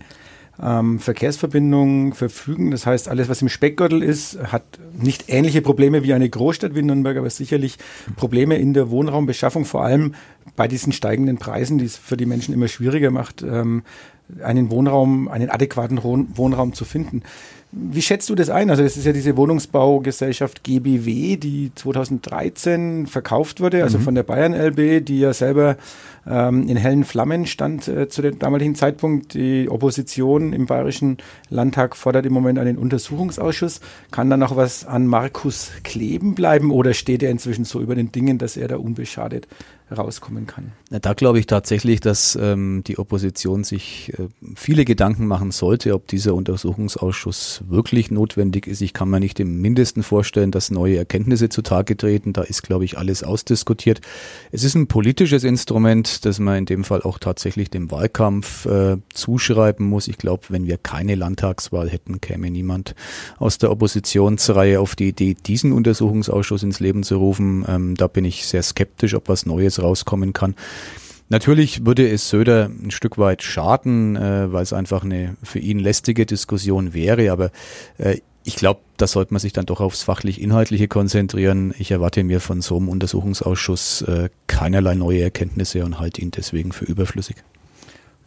ähm, 0.62 0.98
Verkehrsverbindungen 0.98 2.12
verfügen. 2.12 2.70
Das 2.70 2.86
heißt, 2.86 3.08
alles, 3.08 3.28
was 3.28 3.42
im 3.42 3.48
Speckgürtel 3.48 4.02
ist, 4.02 4.38
hat 4.52 4.64
nicht 4.98 5.25
ähnliche 5.28 5.62
Probleme 5.62 6.02
wie 6.02 6.14
eine 6.14 6.28
Großstadt 6.28 6.75
wie 6.75 6.82
Nürnberg, 6.82 7.16
aber 7.16 7.30
sicherlich 7.30 7.78
Probleme 8.16 8.56
in 8.56 8.75
der 8.75 8.90
Wohnraumbeschaffung, 8.90 9.64
vor 9.64 9.84
allem 9.84 10.14
bei 10.56 10.68
diesen 10.68 10.92
steigenden 10.92 11.38
Preisen, 11.38 11.78
die 11.78 11.84
es 11.84 11.96
für 11.96 12.16
die 12.16 12.26
Menschen 12.26 12.54
immer 12.54 12.68
schwieriger 12.68 13.10
macht, 13.10 13.42
ähm, 13.42 13.82
einen 14.42 14.70
Wohnraum, 14.70 15.28
einen 15.28 15.50
adäquaten 15.50 16.02
Wohnraum 16.02 16.72
zu 16.72 16.84
finden. 16.84 17.22
Wie 17.73 18.00
schätzt 18.00 18.28
du 18.30 18.35
das 18.35 18.49
ein? 18.49 18.70
Also 18.70 18.82
das 18.82 18.96
ist 18.96 19.04
ja 19.04 19.12
diese 19.12 19.37
Wohnungsbaugesellschaft 19.37 20.62
GBW, 20.62 21.37
die 21.37 21.73
2013 21.75 23.06
verkauft 23.06 23.61
wurde, 23.61 23.82
also 23.82 23.99
mhm. 23.99 24.02
von 24.02 24.14
der 24.14 24.23
Bayern 24.23 24.54
LB, 24.54 25.04
die 25.04 25.18
ja 25.18 25.35
selber 25.35 25.76
ähm, 26.26 26.68
in 26.68 26.76
hellen 26.76 27.04
Flammen 27.04 27.44
stand 27.46 27.88
äh, 27.88 28.08
zu 28.08 28.23
dem 28.23 28.38
damaligen 28.38 28.75
Zeitpunkt. 28.76 29.35
Die 29.35 29.68
Opposition 29.68 30.52
im 30.52 30.66
Bayerischen 30.66 31.18
Landtag 31.50 31.96
fordert 31.96 32.25
im 32.25 32.32
Moment 32.32 32.58
einen 32.58 32.78
Untersuchungsausschuss. 32.78 33.80
Kann 34.11 34.30
da 34.30 34.37
noch 34.37 34.56
was 34.56 34.87
an 34.87 35.06
Markus 35.06 35.73
kleben 35.82 36.35
bleiben 36.35 36.70
oder 36.70 36.94
steht 36.94 37.23
er 37.23 37.30
inzwischen 37.30 37.64
so 37.64 37.80
über 37.80 37.94
den 37.94 38.12
Dingen, 38.12 38.38
dass 38.38 38.56
er 38.56 38.68
da 38.68 38.76
unbeschadet 38.76 39.49
rauskommen 39.90 40.46
kann. 40.46 40.72
Da 40.90 41.14
glaube 41.14 41.38
ich 41.38 41.46
tatsächlich, 41.46 42.00
dass 42.00 42.36
ähm, 42.40 42.82
die 42.86 42.98
Opposition 42.98 43.64
sich 43.64 44.12
äh, 44.18 44.28
viele 44.56 44.84
Gedanken 44.84 45.26
machen 45.26 45.52
sollte, 45.52 45.94
ob 45.94 46.08
dieser 46.08 46.34
Untersuchungsausschuss 46.34 47.62
wirklich 47.68 48.10
notwendig 48.10 48.66
ist. 48.66 48.80
Ich 48.80 48.92
kann 48.92 49.08
mir 49.08 49.20
nicht 49.20 49.38
im 49.38 49.60
Mindesten 49.60 50.02
vorstellen, 50.02 50.50
dass 50.50 50.70
neue 50.70 50.96
Erkenntnisse 50.96 51.48
zutage 51.48 51.96
treten. 51.96 52.32
Da 52.32 52.42
ist, 52.42 52.62
glaube 52.62 52.84
ich, 52.84 52.98
alles 52.98 53.22
ausdiskutiert. 53.22 54.00
Es 54.50 54.64
ist 54.64 54.74
ein 54.74 54.88
politisches 54.88 55.44
Instrument, 55.44 56.24
das 56.24 56.40
man 56.40 56.58
in 56.58 56.66
dem 56.66 56.84
Fall 56.84 57.02
auch 57.02 57.18
tatsächlich 57.18 57.70
dem 57.70 57.90
Wahlkampf 57.90 58.66
äh, 58.66 58.96
zuschreiben 59.12 59.86
muss. 59.86 60.08
Ich 60.08 60.18
glaube, 60.18 60.44
wenn 60.48 60.66
wir 60.66 60.78
keine 60.78 61.14
Landtagswahl 61.14 61.88
hätten, 61.88 62.20
käme 62.20 62.50
niemand 62.50 62.94
aus 63.38 63.58
der 63.58 63.70
Oppositionsreihe 63.70 64.80
auf 64.80 64.96
die 64.96 65.08
Idee, 65.08 65.34
diesen 65.34 65.72
Untersuchungsausschuss 65.72 66.64
ins 66.64 66.80
Leben 66.80 67.02
zu 67.02 67.18
rufen. 67.18 67.64
Ähm, 67.68 67.94
da 67.94 68.08
bin 68.08 68.24
ich 68.24 68.46
sehr 68.46 68.62
skeptisch, 68.62 69.14
ob 69.14 69.28
was 69.28 69.46
Neues 69.46 69.75
Neues 69.76 69.83
rauskommen 69.83 70.33
kann. 70.33 70.54
Natürlich 71.28 71.85
würde 71.85 72.09
es 72.09 72.28
Söder 72.28 72.66
ein 72.66 72.92
Stück 72.92 73.18
weit 73.18 73.42
schaden, 73.42 74.16
äh, 74.16 74.52
weil 74.52 74.62
es 74.62 74.73
einfach 74.73 75.02
eine 75.02 75.37
für 75.42 75.59
ihn 75.59 75.80
lästige 75.80 76.25
Diskussion 76.25 76.95
wäre, 76.95 77.33
aber 77.33 77.50
äh, 77.99 78.21
ich 78.45 78.54
glaube, 78.54 78.78
da 78.97 79.09
sollte 79.09 79.35
man 79.35 79.40
sich 79.40 79.52
dann 79.52 79.66
doch 79.66 79.80
aufs 79.80 80.04
fachlich-inhaltliche 80.04 80.87
konzentrieren. 80.87 81.75
Ich 81.80 81.90
erwarte 81.90 82.23
mir 82.23 82.40
von 82.40 82.61
so 82.61 82.76
einem 82.76 82.88
Untersuchungsausschuss 82.88 84.02
äh, 84.02 84.28
keinerlei 84.47 84.95
neue 84.95 85.21
Erkenntnisse 85.21 85.85
und 85.85 85.99
halte 85.99 86.21
ihn 86.21 86.30
deswegen 86.30 86.71
für 86.71 86.85
überflüssig. 86.85 87.35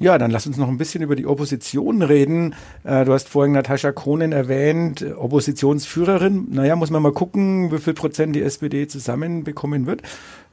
Ja, 0.02 0.18
dann 0.18 0.32
lass 0.32 0.48
uns 0.48 0.56
noch 0.56 0.70
ein 0.70 0.78
bisschen 0.78 1.04
über 1.04 1.18
die 1.18 1.28
Opposition 1.28 2.02
reden. 2.02 2.56
Äh, 2.86 3.04
du 3.04 3.12
hast 3.12 3.28
vorhin 3.28 3.52
Natascha 3.52 3.92
Kronen 3.92 4.32
erwähnt, 4.32 5.06
Oppositionsführerin. 5.18 6.48
Naja, 6.52 6.78
muss 6.78 6.90
man 6.90 7.04
mal 7.04 7.12
gucken, 7.12 7.70
wie 7.74 7.80
viel 7.80 7.94
Prozent 7.94 8.34
die 8.34 8.42
SPD 8.42 8.88
zusammenbekommen 8.88 9.88
wird. 9.88 10.04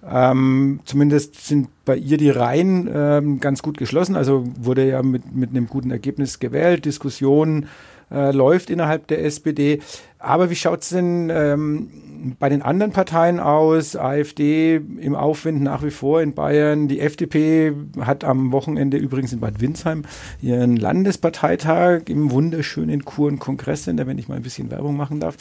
Ähm, 0.04 0.80
zumindest 0.84 1.46
sind 1.46 1.68
bei 1.84 1.96
ihr 1.96 2.16
die 2.16 2.30
Reihen 2.30 2.90
ähm, 2.92 3.38
ganz 3.38 3.62
gut 3.62 3.78
geschlossen. 3.78 4.16
Also 4.16 4.44
wurde 4.58 4.88
ja 4.88 5.02
mit, 5.04 5.36
mit 5.36 5.50
einem 5.50 5.68
guten 5.68 5.92
Ergebnis 5.92 6.40
gewählt. 6.40 6.84
Diskussion 6.84 7.66
äh, 8.10 8.30
läuft 8.30 8.70
innerhalb 8.70 9.06
der 9.08 9.24
SPD. 9.24 9.80
Aber 10.18 10.50
wie 10.50 10.56
schaut 10.56 10.82
es 10.82 10.88
denn 10.88 11.30
ähm, 11.32 12.34
bei 12.38 12.48
den 12.48 12.62
anderen 12.62 12.92
Parteien 12.92 13.38
aus? 13.38 13.96
AfD 13.96 14.76
im 14.76 15.14
Aufwind 15.14 15.62
nach 15.62 15.84
wie 15.84 15.90
vor 15.90 16.22
in 16.22 16.34
Bayern. 16.34 16.88
Die 16.88 17.00
FDP 17.00 17.72
hat 18.00 18.24
am 18.24 18.50
Wochenende 18.50 18.96
übrigens 18.96 19.32
in 19.32 19.40
Bad 19.40 19.60
Windsheim 19.60 20.02
ihren 20.40 20.76
Landesparteitag 20.76 22.02
im 22.08 22.30
wunderschönen 22.30 23.04
Kuren 23.04 23.38
Kongresscenter, 23.38 24.06
wenn 24.06 24.18
ich 24.18 24.28
mal 24.28 24.36
ein 24.36 24.42
bisschen 24.42 24.70
Werbung 24.70 24.96
machen 24.96 25.20
darf. 25.20 25.36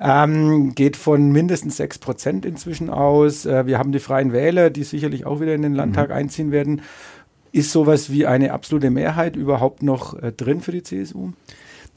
Ähm, 0.00 0.74
geht 0.74 0.96
von 0.96 1.30
mindestens 1.30 1.76
sechs 1.76 1.98
Prozent 1.98 2.46
inzwischen 2.46 2.90
aus. 2.90 3.46
Äh, 3.46 3.66
wir 3.66 3.78
haben 3.78 3.92
die 3.92 4.00
Freien 4.00 4.32
Wähler, 4.32 4.70
die 4.70 4.84
sicherlich 4.84 5.26
auch 5.26 5.40
wieder 5.40 5.54
in 5.54 5.62
den 5.62 5.74
Landtag 5.74 6.08
mhm. 6.08 6.14
einziehen 6.14 6.50
werden. 6.50 6.82
Ist 7.52 7.70
sowas 7.70 8.10
wie 8.10 8.26
eine 8.26 8.52
absolute 8.52 8.90
Mehrheit 8.90 9.36
überhaupt 9.36 9.82
noch 9.82 10.20
äh, 10.20 10.32
drin 10.32 10.60
für 10.60 10.72
die 10.72 10.82
CSU? 10.82 11.30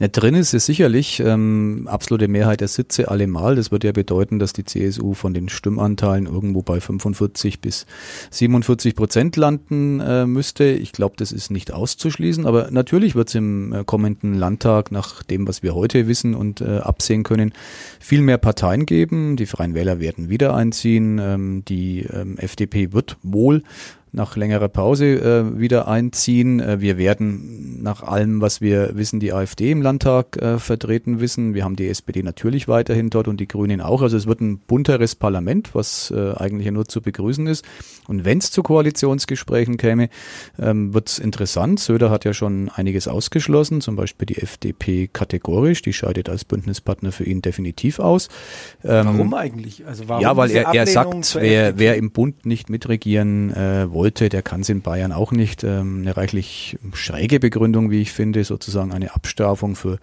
Ja, 0.00 0.06
drin 0.06 0.36
ist 0.36 0.54
es 0.54 0.64
sicherlich 0.66 1.18
ähm, 1.18 1.88
absolute 1.90 2.28
Mehrheit 2.28 2.60
der 2.60 2.68
Sitze 2.68 3.08
allemal. 3.08 3.56
Das 3.56 3.72
würde 3.72 3.88
ja 3.88 3.92
bedeuten, 3.92 4.38
dass 4.38 4.52
die 4.52 4.64
CSU 4.64 5.14
von 5.14 5.34
den 5.34 5.48
Stimmanteilen 5.48 6.26
irgendwo 6.26 6.62
bei 6.62 6.80
45 6.80 7.60
bis 7.60 7.84
47 8.30 8.94
Prozent 8.94 9.34
landen 9.34 9.98
äh, 9.98 10.24
müsste. 10.24 10.64
Ich 10.66 10.92
glaube, 10.92 11.16
das 11.18 11.32
ist 11.32 11.50
nicht 11.50 11.72
auszuschließen. 11.72 12.46
Aber 12.46 12.70
natürlich 12.70 13.16
wird 13.16 13.28
es 13.28 13.34
im 13.34 13.72
äh, 13.72 13.82
kommenden 13.82 14.34
Landtag 14.34 14.92
nach 14.92 15.24
dem, 15.24 15.48
was 15.48 15.64
wir 15.64 15.74
heute 15.74 16.06
wissen 16.06 16.36
und 16.36 16.60
äh, 16.60 16.78
absehen 16.78 17.24
können, 17.24 17.52
viel 17.98 18.22
mehr 18.22 18.38
Parteien 18.38 18.86
geben. 18.86 19.36
Die 19.36 19.46
Freien 19.46 19.74
Wähler 19.74 19.98
werden 19.98 20.28
wieder 20.28 20.54
einziehen. 20.54 21.18
Ähm, 21.18 21.64
die 21.66 22.02
ähm, 22.02 22.38
FDP 22.38 22.92
wird 22.92 23.16
wohl 23.24 23.64
nach 24.12 24.36
längerer 24.36 24.68
Pause 24.68 25.06
äh, 25.06 25.58
wieder 25.58 25.88
einziehen. 25.88 26.60
Äh, 26.60 26.80
wir 26.80 26.98
werden 26.98 27.82
nach 27.82 28.02
allem, 28.02 28.40
was 28.40 28.60
wir 28.60 28.90
wissen, 28.94 29.20
die 29.20 29.32
AfD 29.32 29.70
im 29.70 29.82
Landtag 29.82 30.36
äh, 30.36 30.58
vertreten 30.58 31.20
wissen. 31.20 31.54
Wir 31.54 31.64
haben 31.64 31.76
die 31.76 31.88
SPD 31.88 32.22
natürlich 32.22 32.68
weiterhin 32.68 33.10
dort 33.10 33.28
und 33.28 33.38
die 33.38 33.48
Grünen 33.48 33.80
auch. 33.80 34.02
Also 34.02 34.16
es 34.16 34.26
wird 34.26 34.40
ein 34.40 34.58
bunteres 34.58 35.14
Parlament, 35.14 35.74
was 35.74 36.10
äh, 36.10 36.32
eigentlich 36.36 36.66
ja 36.66 36.72
nur 36.72 36.86
zu 36.86 37.00
begrüßen 37.00 37.46
ist. 37.46 37.64
Und 38.06 38.24
wenn 38.24 38.38
es 38.38 38.50
zu 38.50 38.62
Koalitionsgesprächen 38.62 39.76
käme, 39.76 40.08
ähm, 40.58 40.94
wird 40.94 41.08
es 41.08 41.18
interessant. 41.18 41.80
Söder 41.80 42.10
hat 42.10 42.24
ja 42.24 42.32
schon 42.32 42.70
einiges 42.70 43.08
ausgeschlossen, 43.08 43.80
zum 43.80 43.96
Beispiel 43.96 44.26
die 44.26 44.38
FDP 44.38 45.08
kategorisch. 45.08 45.82
Die 45.82 45.92
scheidet 45.92 46.28
als 46.28 46.44
Bündnispartner 46.44 47.12
für 47.12 47.24
ihn 47.24 47.42
definitiv 47.42 47.98
aus. 47.98 48.28
Ähm, 48.84 49.06
warum 49.06 49.34
eigentlich? 49.34 49.86
Also 49.86 50.08
warum 50.08 50.22
ja, 50.22 50.36
weil 50.36 50.50
er, 50.50 50.74
er 50.74 50.86
sagt, 50.86 51.36
wer, 51.38 51.78
wer 51.78 51.96
im 51.96 52.10
Bund 52.10 52.46
nicht 52.46 52.70
mitregieren 52.70 53.52
äh, 53.52 53.92
wollte, 53.92 54.07
wollte, 54.08 54.30
der 54.30 54.40
kann 54.40 54.62
es 54.62 54.70
in 54.70 54.80
Bayern 54.80 55.12
auch 55.12 55.32
nicht. 55.32 55.64
Ähm, 55.64 55.98
eine 56.00 56.16
reichlich 56.16 56.78
schräge 56.94 57.40
Begründung, 57.40 57.90
wie 57.90 58.00
ich 58.00 58.10
finde, 58.10 58.42
sozusagen 58.42 58.90
eine 58.90 59.14
Abstrafung 59.14 59.76
für 59.76 59.98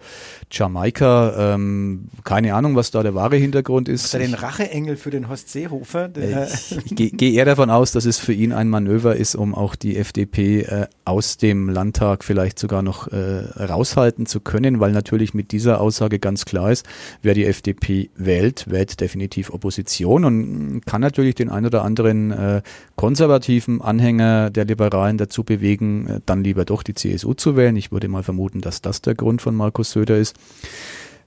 Jamaika. 0.48 1.54
Ähm, 1.54 2.06
keine 2.22 2.54
Ahnung, 2.54 2.76
was 2.76 2.92
da 2.92 3.02
der 3.02 3.16
wahre 3.16 3.34
Hintergrund 3.34 3.88
ist. 3.88 4.04
Ist 4.04 4.14
er 4.14 4.20
den 4.20 4.34
Racheengel 4.34 4.96
für 4.96 5.10
den 5.10 5.28
Horst 5.28 5.48
Seehofer? 5.48 6.10
Äh, 6.16 6.46
ich, 6.84 6.94
gehe 6.94 7.10
geh 7.10 7.34
eher 7.34 7.46
davon 7.46 7.68
aus, 7.68 7.90
dass 7.90 8.04
es 8.04 8.18
für 8.18 8.32
ihn 8.32 8.52
ein 8.52 8.68
Manöver 8.68 9.16
ist, 9.16 9.34
um 9.34 9.56
auch 9.56 9.74
die 9.74 9.96
FDP 9.96 10.60
äh, 10.60 10.86
aus 11.04 11.36
dem 11.36 11.68
Landtag 11.68 12.22
vielleicht 12.22 12.60
sogar 12.60 12.82
noch 12.82 13.08
äh, 13.08 13.16
raushalten 13.58 14.26
zu 14.26 14.38
können, 14.38 14.78
weil 14.78 14.92
natürlich 14.92 15.34
mit 15.34 15.50
dieser 15.50 15.80
Aussage 15.80 16.20
ganz 16.20 16.44
klar 16.44 16.70
ist, 16.70 16.86
wer 17.22 17.34
die 17.34 17.44
FDP 17.44 18.10
wählt, 18.14 18.70
wählt 18.70 19.00
definitiv 19.00 19.50
Opposition 19.50 20.24
und 20.24 20.86
kann 20.86 21.00
natürlich 21.00 21.34
den 21.34 21.50
ein 21.50 21.66
oder 21.66 21.82
anderen 21.82 22.62
konservativen 22.96 23.80
Anhänger 23.86 24.50
der 24.50 24.64
Liberalen 24.64 25.18
dazu 25.18 25.44
bewegen, 25.44 26.06
äh, 26.06 26.20
dann 26.26 26.44
lieber 26.44 26.64
doch 26.64 26.82
die 26.82 26.94
CSU 26.94 27.34
zu 27.34 27.56
wählen. 27.56 27.76
Ich 27.76 27.92
würde 27.92 28.08
mal 28.08 28.22
vermuten, 28.22 28.60
dass 28.60 28.82
das 28.82 29.00
der 29.00 29.14
Grund 29.14 29.42
von 29.42 29.54
Markus 29.54 29.92
Söder 29.92 30.16
ist. 30.16 30.36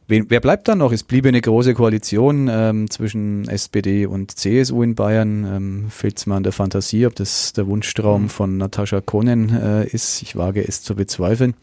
Wen, 0.10 0.26
wer 0.30 0.40
bleibt 0.40 0.68
dann 0.68 0.80
noch? 0.80 0.92
Es 0.92 1.04
bliebe 1.04 1.28
eine 1.28 1.40
große 1.40 1.76
Koalition 1.76 2.50
ähm, 2.52 2.90
zwischen 2.90 3.48
SPD 3.48 4.08
und 4.08 4.36
CSU 4.36 4.82
in 4.82 4.96
Bayern. 4.96 5.46
Ähm, 5.46 5.86
Fehlt 5.92 6.18
es 6.18 6.26
mir 6.26 6.34
an 6.34 6.42
der 6.42 6.52
Fantasie, 6.52 7.06
ob 7.06 7.14
das 7.14 7.54
der 7.54 7.68
Wunschtraum 7.68 8.24
mhm. 8.24 8.30
von 8.30 8.58
Natascha 8.58 9.02
Konen 9.02 9.56
äh, 9.56 9.86
ist. 9.86 10.24
Ich 10.24 10.36
wage 10.36 10.68
es 10.68 10.82
zu 10.82 10.96
bezweifeln. 10.96 11.54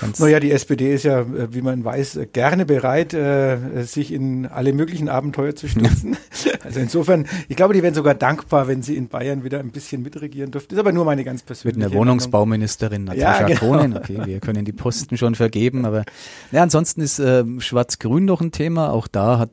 Ganz 0.00 0.20
naja, 0.20 0.38
die 0.38 0.52
SPD 0.52 0.94
ist 0.94 1.02
ja, 1.02 1.22
äh, 1.22 1.52
wie 1.52 1.60
man 1.60 1.82
weiß, 1.82 2.20
gerne 2.32 2.66
bereit, 2.66 3.14
äh, 3.14 3.82
sich 3.82 4.12
in 4.12 4.46
alle 4.46 4.72
möglichen 4.72 5.08
Abenteuer 5.08 5.56
zu 5.56 5.66
stürzen. 5.66 6.16
also 6.62 6.78
insofern, 6.78 7.26
ich 7.48 7.56
glaube, 7.56 7.74
die 7.74 7.82
wären 7.82 7.94
sogar 7.94 8.14
dankbar, 8.14 8.68
wenn 8.68 8.80
sie 8.80 8.94
in 8.94 9.08
Bayern 9.08 9.42
wieder 9.42 9.58
ein 9.58 9.72
bisschen 9.72 10.02
mitregieren 10.02 10.52
dürften. 10.52 10.72
Ist 10.72 10.78
aber 10.78 10.92
nur 10.92 11.04
meine 11.04 11.24
ganz 11.24 11.42
persönliche 11.42 11.80
Mit 11.80 11.88
einer 11.88 11.98
Wohnungsbauministerin 11.98 13.06
Natascha 13.06 13.40
ja, 13.40 13.46
genau. 13.48 13.58
Konen. 13.58 13.96
Okay, 13.96 14.20
wir 14.24 14.38
können 14.38 14.64
die 14.64 14.72
Posten 14.72 15.16
schon 15.16 15.34
vergeben, 15.34 15.84
aber 15.84 16.04
ja, 16.52 16.62
ansonsten 16.62 17.00
ist 17.00 17.18
äh, 17.18 17.42
Schwarz 17.58 17.87
Schwarz-Grün 17.88 18.26
noch 18.26 18.42
ein 18.42 18.52
Thema. 18.52 18.92
Auch 18.92 19.08
da 19.08 19.38
hat 19.38 19.50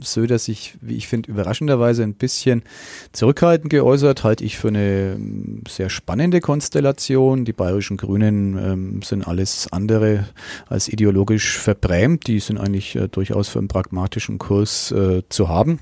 Söder 0.00 0.38
sich, 0.40 0.76
wie 0.80 0.96
ich 0.96 1.06
finde, 1.06 1.30
überraschenderweise 1.30 2.02
ein 2.02 2.14
bisschen 2.14 2.64
zurückhaltend 3.12 3.70
geäußert, 3.70 4.24
halte 4.24 4.42
ich 4.42 4.58
für 4.58 4.68
eine 4.68 5.12
ähm, 5.12 5.62
sehr 5.68 5.88
spannende 5.88 6.40
Konstellation. 6.40 7.44
Die 7.44 7.52
bayerischen 7.52 7.96
Grünen 7.96 8.58
ähm, 8.58 9.02
sind 9.02 9.28
alles 9.28 9.68
andere 9.70 10.26
als 10.66 10.88
ideologisch 10.88 11.58
verbrämt. 11.58 12.26
Die 12.26 12.40
sind 12.40 12.58
eigentlich 12.58 12.96
äh, 12.96 13.08
durchaus 13.08 13.48
für 13.48 13.60
einen 13.60 13.68
pragmatischen 13.68 14.38
Kurs 14.38 14.90
äh, 14.90 15.22
zu 15.28 15.48
haben. 15.48 15.78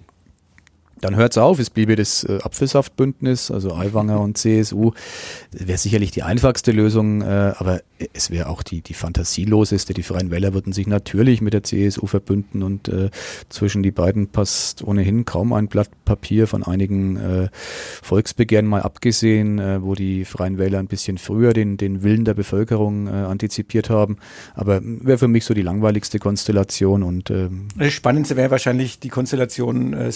Dann 1.03 1.17
hört 1.17 1.33
es 1.33 1.39
auf, 1.39 1.59
es 1.59 1.69
bliebe 1.69 1.97
das 1.97 2.23
äh, 2.23 2.39
Apfelsaftbündnis, 2.43 3.51
also 3.51 3.75
Aiwanger 3.75 4.21
und 4.21 4.39
CSU. 4.39 4.93
Wäre 5.51 5.77
sicherlich 5.77 6.13
die 6.13 6.23
einfachste 6.23 6.71
Lösung, 6.71 7.23
äh, 7.23 7.53
aber 7.57 7.81
es 8.15 8.31
wäre 8.31 8.49
auch 8.49 8.63
die, 8.63 8.83
die 8.83 8.95
fantasieloseste. 8.95 9.95
Die 9.95 10.05
Freien 10.05 10.31
Wähler 10.31 10.55
würden 10.55 10.73
sich 10.73 10.87
natürlich 10.87 11.41
mit 11.41 11.55
der 11.55 11.65
CSU 11.65 12.07
verbünden 12.07 12.63
und 12.63 12.89
äh, 12.89 13.11
zwischen 13.49 13.83
die 13.83 13.91
beiden 13.91 14.29
passt 14.29 14.83
ohnehin 14.85 15.25
kaum 15.25 15.53
ein 15.53 15.67
Blatt 15.67 15.91
Papier 16.05 16.47
von 16.47 16.63
einigen 16.63 17.17
äh, 17.17 17.49
Volksbegehren 18.03 18.67
mal 18.67 18.83
abgesehen, 18.83 19.59
äh, 19.59 19.83
wo 19.83 19.95
die 19.95 20.25
Freien 20.25 20.59
Wähler 20.59 20.79
ein 20.79 20.87
bisschen 20.87 21.19
früher 21.19 21.53
den, 21.53 21.77
den 21.77 22.05
Willen 22.05 22.25
der 22.25 22.35
Bevölkerung 22.35 23.09
äh, 23.09 23.11
antizipiert 23.11 23.91
haben. 23.91 24.19
Aber 24.55 24.81
wäre 24.83 25.19
für 25.19 25.29
mich 25.29 25.45
so 25.45 25.53
die 25.53 25.63
langweiligste 25.63 26.21
Konstellation 26.21 27.03
und 27.03 27.31
äh, 27.31 27.49
das 27.77 27.93
Spannendste 27.93 28.37
wäre 28.37 28.53
wahrscheinlich 28.53 29.01
die 29.01 29.09
Konstellation 29.09 29.95
äh, 29.95 30.13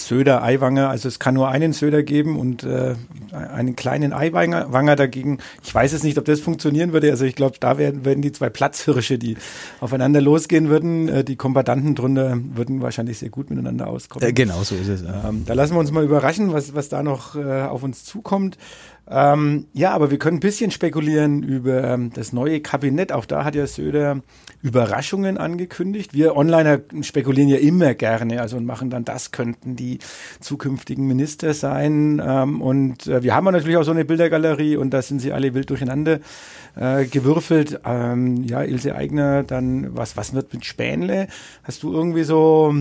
Söder-Eiwanger. 0.77 0.89
Also 0.89 1.07
es 1.07 1.19
kann 1.19 1.33
nur 1.33 1.49
einen 1.49 1.73
Söder 1.73 2.03
geben 2.03 2.37
und 2.37 2.63
äh, 2.63 2.95
einen 3.31 3.75
kleinen 3.75 4.13
Eiwanger 4.13 4.95
dagegen. 4.95 5.39
Ich 5.63 5.73
weiß 5.73 5.93
es 5.93 6.03
nicht, 6.03 6.17
ob 6.17 6.25
das 6.25 6.39
funktionieren 6.39 6.93
würde. 6.93 7.09
Also 7.11 7.25
ich 7.25 7.35
glaube, 7.35 7.57
da 7.59 7.77
werden, 7.77 8.05
werden 8.05 8.21
die 8.21 8.31
zwei 8.31 8.49
Platzhirsche, 8.49 9.17
die 9.17 9.37
aufeinander 9.79 10.21
losgehen 10.21 10.69
würden. 10.69 11.07
Äh, 11.07 11.23
die 11.23 11.35
Kombatanten 11.35 11.95
drunter 11.95 12.37
würden 12.55 12.81
wahrscheinlich 12.81 13.17
sehr 13.19 13.29
gut 13.29 13.49
miteinander 13.49 13.87
auskommen. 13.87 14.27
Äh, 14.27 14.33
genau 14.33 14.63
so 14.63 14.75
ist 14.75 14.87
es. 14.87 15.01
Ja. 15.01 15.29
Ähm, 15.29 15.43
da 15.45 15.53
lassen 15.53 15.73
wir 15.73 15.79
uns 15.79 15.91
mal 15.91 16.03
überraschen, 16.03 16.53
was, 16.53 16.73
was 16.75 16.89
da 16.89 17.03
noch 17.03 17.35
äh, 17.35 17.63
auf 17.63 17.83
uns 17.83 18.03
zukommt. 18.03 18.57
Ähm, 19.09 19.67
ja, 19.73 19.91
aber 19.91 20.11
wir 20.11 20.19
können 20.19 20.37
ein 20.37 20.41
bisschen 20.41 20.69
spekulieren 20.69 21.41
über 21.41 21.83
ähm, 21.83 22.11
das 22.13 22.33
neue 22.33 22.59
Kabinett. 22.59 23.13
Auch 23.13 23.25
da 23.25 23.45
hat 23.45 23.55
ja 23.55 23.65
Söder 23.65 24.21
Überraschungen 24.61 25.37
angekündigt. 25.37 26.13
Wir 26.13 26.35
Onliner 26.35 26.81
spekulieren 27.01 27.47
ja 27.47 27.57
immer 27.57 27.93
gerne, 27.93 28.41
also 28.41 28.57
und 28.57 28.65
machen 28.65 28.89
dann, 28.89 29.05
das 29.05 29.31
könnten 29.31 29.77
die 29.77 29.99
zukünftigen 30.41 31.07
Minister 31.07 31.53
sein. 31.53 32.21
Ähm, 32.25 32.61
und 32.61 33.07
äh, 33.07 33.23
wir 33.23 33.33
haben 33.33 33.45
natürlich 33.45 33.77
auch 33.77 33.83
so 33.83 33.91
eine 33.91 34.03
Bildergalerie 34.03 34.75
und 34.75 34.91
da 34.91 35.01
sind 35.01 35.19
sie 35.19 35.31
alle 35.31 35.53
wild 35.53 35.69
durcheinander 35.69 36.19
äh, 36.75 37.05
gewürfelt. 37.05 37.79
Ähm, 37.85 38.43
ja, 38.43 38.63
Ilse 38.63 38.93
Eigner, 38.93 39.43
dann 39.43 39.95
was, 39.95 40.17
was 40.17 40.33
wird 40.33 40.53
mit 40.53 40.65
Spähnle? 40.65 41.27
Hast 41.63 41.83
du 41.83 41.93
irgendwie 41.93 42.23
so 42.23 42.75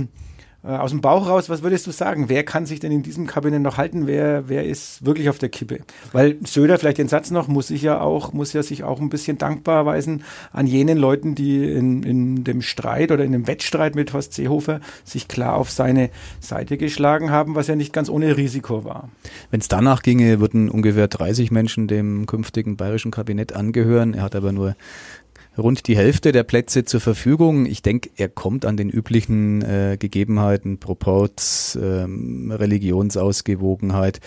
aus 0.66 0.90
dem 0.90 1.00
Bauch 1.00 1.28
raus, 1.28 1.48
was 1.48 1.62
würdest 1.62 1.86
du 1.86 1.90
sagen? 1.90 2.28
Wer 2.28 2.44
kann 2.44 2.66
sich 2.66 2.80
denn 2.80 2.90
in 2.90 3.02
diesem 3.02 3.26
Kabinett 3.26 3.62
noch 3.62 3.76
halten? 3.76 4.06
Wer, 4.06 4.48
wer 4.48 4.64
ist 4.64 5.04
wirklich 5.04 5.28
auf 5.28 5.38
der 5.38 5.48
Kippe? 5.48 5.80
Weil 6.12 6.36
Söder, 6.44 6.78
vielleicht 6.78 6.98
den 6.98 7.08
Satz 7.08 7.30
noch, 7.30 7.46
muss 7.46 7.68
sich 7.68 7.82
ja 7.82 8.00
auch, 8.00 8.32
muss 8.32 8.52
ja 8.52 8.62
sich 8.62 8.82
auch 8.82 9.00
ein 9.00 9.08
bisschen 9.08 9.38
dankbar 9.38 9.76
erweisen 9.76 10.24
an 10.52 10.66
jenen 10.66 10.98
Leuten, 10.98 11.34
die 11.34 11.64
in, 11.64 12.02
in 12.02 12.44
dem 12.44 12.62
Streit 12.62 13.12
oder 13.12 13.24
in 13.24 13.32
dem 13.32 13.46
Wettstreit 13.46 13.94
mit 13.94 14.12
Horst 14.12 14.34
Seehofer 14.34 14.80
sich 15.04 15.28
klar 15.28 15.54
auf 15.54 15.70
seine 15.70 16.10
Seite 16.40 16.76
geschlagen 16.76 17.30
haben, 17.30 17.54
was 17.54 17.68
ja 17.68 17.76
nicht 17.76 17.92
ganz 17.92 18.08
ohne 18.08 18.36
Risiko 18.36 18.84
war. 18.84 19.08
Wenn 19.50 19.60
es 19.60 19.68
danach 19.68 20.02
ginge, 20.02 20.40
würden 20.40 20.68
ungefähr 20.68 21.06
30 21.06 21.50
Menschen 21.50 21.86
dem 21.86 22.26
künftigen 22.26 22.76
bayerischen 22.76 23.10
Kabinett 23.10 23.52
angehören. 23.52 24.14
Er 24.14 24.22
hat 24.22 24.34
aber 24.34 24.52
nur 24.52 24.74
rund 25.58 25.86
die 25.86 25.96
Hälfte 25.96 26.32
der 26.32 26.42
Plätze 26.42 26.84
zur 26.84 27.00
Verfügung. 27.00 27.66
Ich 27.66 27.82
denke, 27.82 28.10
er 28.16 28.28
kommt 28.28 28.64
an 28.64 28.76
den 28.76 28.90
üblichen 28.90 29.62
äh, 29.62 29.96
Gegebenheiten, 29.98 30.78
Proports, 30.78 31.78
ähm, 31.80 32.50
Religionsausgewogenheit. 32.52 34.20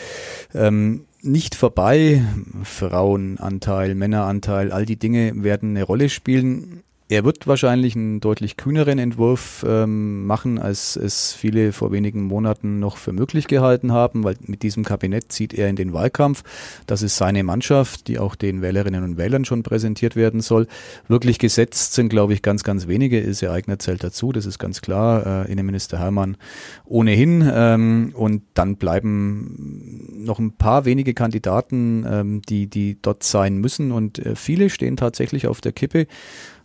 Ähm, 0.54 1.06
nicht 1.22 1.56
vorbei. 1.56 2.24
Frauenanteil, 2.64 3.96
Männeranteil, 3.96 4.72
all 4.72 4.86
die 4.86 4.98
Dinge 4.98 5.34
werden 5.44 5.72
eine 5.72 5.84
Rolle 5.84 6.10
spielen. 6.10 6.84
Er 7.12 7.26
wird 7.26 7.48
wahrscheinlich 7.48 7.96
einen 7.96 8.20
deutlich 8.20 8.56
kühneren 8.56 9.00
Entwurf 9.00 9.66
ähm, 9.68 10.28
machen, 10.28 10.60
als 10.60 10.96
es 10.96 11.34
viele 11.34 11.74
vor 11.74 11.92
wenigen 11.92 12.22
Monaten 12.22 12.78
noch 12.78 12.98
für 12.98 13.14
möglich 13.14 13.48
gehalten 13.48 13.92
haben, 13.92 14.24
weil 14.24 14.36
mit 14.46 14.62
diesem 14.62 14.84
Kabinett 14.86 15.32
zieht 15.32 15.56
er 15.56 15.70
in 15.70 15.76
den 15.76 15.92
Wahlkampf. 15.92 16.44
Das 16.86 17.02
ist 17.02 17.18
seine 17.18 17.44
Mannschaft, 17.44 18.08
die 18.08 18.20
auch 18.20 18.36
den 18.36 18.62
Wählerinnen 18.62 19.04
und 19.04 19.18
Wählern 19.18 19.44
schon 19.44 19.64
präsentiert 19.64 20.16
werden 20.16 20.42
soll. 20.42 20.68
Wirklich 21.08 21.40
gesetzt 21.40 21.96
sind, 21.96 22.10
glaube 22.10 22.34
ich, 22.34 22.44
ganz, 22.44 22.64
ganz 22.64 22.88
wenige. 22.88 23.20
Ilse 23.20 23.50
Eigner 23.50 23.80
zählt 23.80 24.04
dazu, 24.04 24.32
das 24.32 24.46
ist 24.46 24.60
ganz 24.60 24.82
klar. 24.82 25.48
Äh, 25.48 25.52
Innenminister 25.52 25.98
Hermann 25.98 26.38
ohnehin. 26.86 27.44
Ähm, 27.52 28.12
und 28.14 28.44
dann 28.54 28.76
bleiben 28.76 30.24
noch 30.24 30.38
ein 30.38 30.52
paar 30.52 30.86
wenige 30.86 31.16
Kandidaten, 31.16 32.06
ähm, 32.08 32.42
die, 32.44 32.68
die 32.68 33.00
dort 33.02 33.24
sein 33.24 33.58
müssen. 33.58 33.92
Und 33.92 34.20
äh, 34.20 34.36
viele 34.36 34.70
stehen 34.70 34.96
tatsächlich 34.96 35.48
auf 35.48 35.60
der 35.60 35.72
Kippe. 35.72 36.06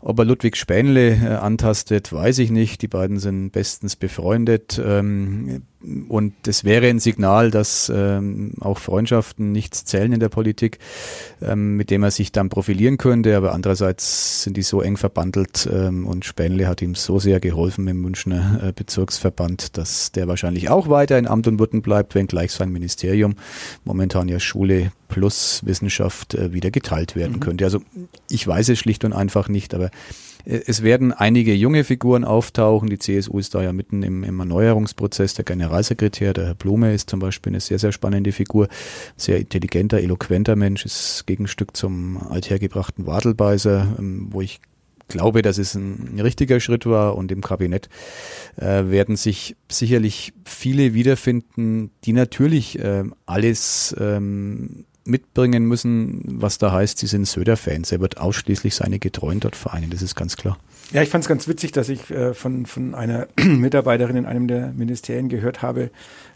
Ob 0.07 0.19
er 0.19 0.27
Ludwig 0.27 0.57
Spähnle 0.57 1.15
äh, 1.15 1.27
antastet, 1.37 2.13
weiß 2.13 2.39
ich 2.41 2.51
nicht. 2.51 2.83
Die 2.83 2.89
beiden 2.89 3.19
sind 3.19 3.53
bestens 3.53 3.97
befreundet. 3.97 4.79
Ähm, 4.85 5.63
und 6.09 6.35
das 6.43 6.65
wäre 6.65 6.89
ein 6.89 6.99
Signal, 6.99 7.51
dass 7.51 7.93
ähm, 7.95 8.53
auch 8.61 8.79
Freundschaften 8.79 9.53
nichts 9.53 9.85
zählen 9.85 10.13
in 10.13 10.21
der 10.21 10.29
Politik, 10.29 10.79
ähm, 11.43 11.77
mit 11.77 11.91
dem 11.91 12.03
er 12.03 12.11
sich 12.11 12.33
dann 12.33 12.49
profilieren 12.49 12.99
könnte. 12.99 13.37
Aber 13.37 13.53
andererseits 13.53 14.43
sind 14.43 14.57
die 14.57 14.63
so 14.63 14.81
eng 14.81 14.97
verbandelt 14.97 15.69
ähm, 15.71 16.07
und 16.07 16.25
Spähnle 16.25 16.69
hat 16.69 16.83
ihm 16.83 16.95
so 16.95 17.19
sehr 17.19 17.41
geholfen 17.41 17.87
im 17.89 18.01
Münchner 18.01 18.61
äh, 18.63 18.73
Bezirksverband, 18.73 19.77
dass 19.77 20.13
der 20.13 20.29
wahrscheinlich 20.29 20.71
auch 20.71 20.89
weiter 20.89 21.19
in 21.19 21.27
Amt 21.27 21.47
und 21.47 21.59
Würden 21.59 21.83
bleibt, 21.83 22.15
wenngleich 22.15 22.53
sein 22.53 22.71
Ministerium 22.71 23.35
momentan 23.85 24.29
ja 24.29 24.41
Schule 24.41 24.93
plus 25.09 25.63
Wissenschaft 25.65 26.35
äh, 26.35 26.53
wieder 26.53 26.71
geteilt 26.71 27.17
werden 27.17 27.37
mhm. 27.37 27.41
könnte. 27.41 27.65
Also 27.65 27.81
ich 28.29 28.47
weiß 28.47 28.69
es 28.71 28.79
schlicht 28.79 29.05
und 29.05 29.13
einfach 29.13 29.49
nicht, 29.49 29.75
aber 29.75 29.91
es 30.45 30.83
werden 30.83 31.13
einige 31.13 31.55
junge 31.55 31.85
Figuren 31.85 32.25
auftauchen. 32.25 32.91
Die 32.91 32.99
CSU 32.99 33.39
ist 33.39 33.55
da 33.55 33.63
ja 33.63 33.73
mitten 33.73 34.03
im, 34.03 34.25
im 34.25 34.41
Erneuerungsprozess. 34.41 35.35
Der 35.35 35.45
Generalsekretär, 35.45 36.35
der 36.35 36.47
Herr 36.47 36.55
Blume, 36.55 36.93
ist 36.93 37.09
zum 37.09 37.21
Beispiel 37.21 37.53
eine 37.53 37.61
sehr, 37.61 37.79
sehr 37.79 37.93
spannende 37.93 38.33
Figur. 38.33 38.69
Sehr 39.17 39.39
intelligenter, 39.39 40.01
eloquenter 40.01 40.57
Mensch, 40.57 40.85
ist 40.85 41.27
Gegenstück 41.27 41.77
zum 41.77 42.19
althergebrachten 42.19 43.07
Wadelbeiser, 43.07 43.97
ähm, 43.99 44.29
wo 44.31 44.41
ich 44.41 44.61
glaube, 45.09 45.43
dass 45.43 45.59
es 45.59 45.75
ein 45.75 46.19
richtiger 46.21 46.61
Schritt 46.61 46.87
war 46.87 47.17
und 47.17 47.31
im 47.31 47.41
Kabinett 47.41 47.89
äh, 48.57 48.85
werden 48.87 49.17
sich 49.17 49.57
sicherlich 49.71 50.33
viele 50.45 50.95
wiederfinden, 50.95 51.91
die 52.05 52.13
natürlich 52.13 52.79
äh, 52.79 53.05
alles 53.27 53.95
ähm, 53.99 54.87
mitbringen 55.05 55.67
müssen, 55.67 56.23
was 56.41 56.59
da 56.59 56.73
heißt, 56.73 56.99
sie 56.99 57.07
sind 57.07 57.27
Söder-Fans. 57.27 57.93
Er 57.93 58.01
wird 58.01 58.19
ausschließlich 58.19 58.75
seine 58.75 58.99
Getreuen 58.99 59.41
dort 59.41 59.57
vereinen, 59.57 59.91
das 59.91 60.03
ist 60.03 60.15
ganz 60.15 60.37
klar. 60.37 60.59
Ja, 60.93 61.03
ich 61.03 61.09
fand 61.09 61.25
es 61.25 61.29
ganz 61.29 61.49
witzig, 61.49 61.73
dass 61.73 61.89
ich 61.89 62.11
äh, 62.11 62.35
von, 62.35 62.67
von 62.67 62.95
einer 62.95 63.27
Mitarbeiterin 63.43 64.17
in 64.17 64.27
einem 64.27 64.49
der 64.49 64.73
Ministerien 64.73 65.29
gehört 65.29 65.63
habe, 65.63 65.91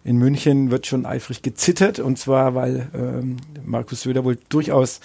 in 0.04 0.16
München 0.16 0.70
wird 0.70 0.87
schon 0.87 1.04
eifrig 1.04 1.42
gezittert 1.42 1.98
und 1.98 2.18
zwar, 2.18 2.54
weil 2.54 2.88
ähm, 2.94 3.37
Markus 3.64 4.02
Söder 4.02 4.24
wohl 4.24 4.38
durchaus 4.48 5.00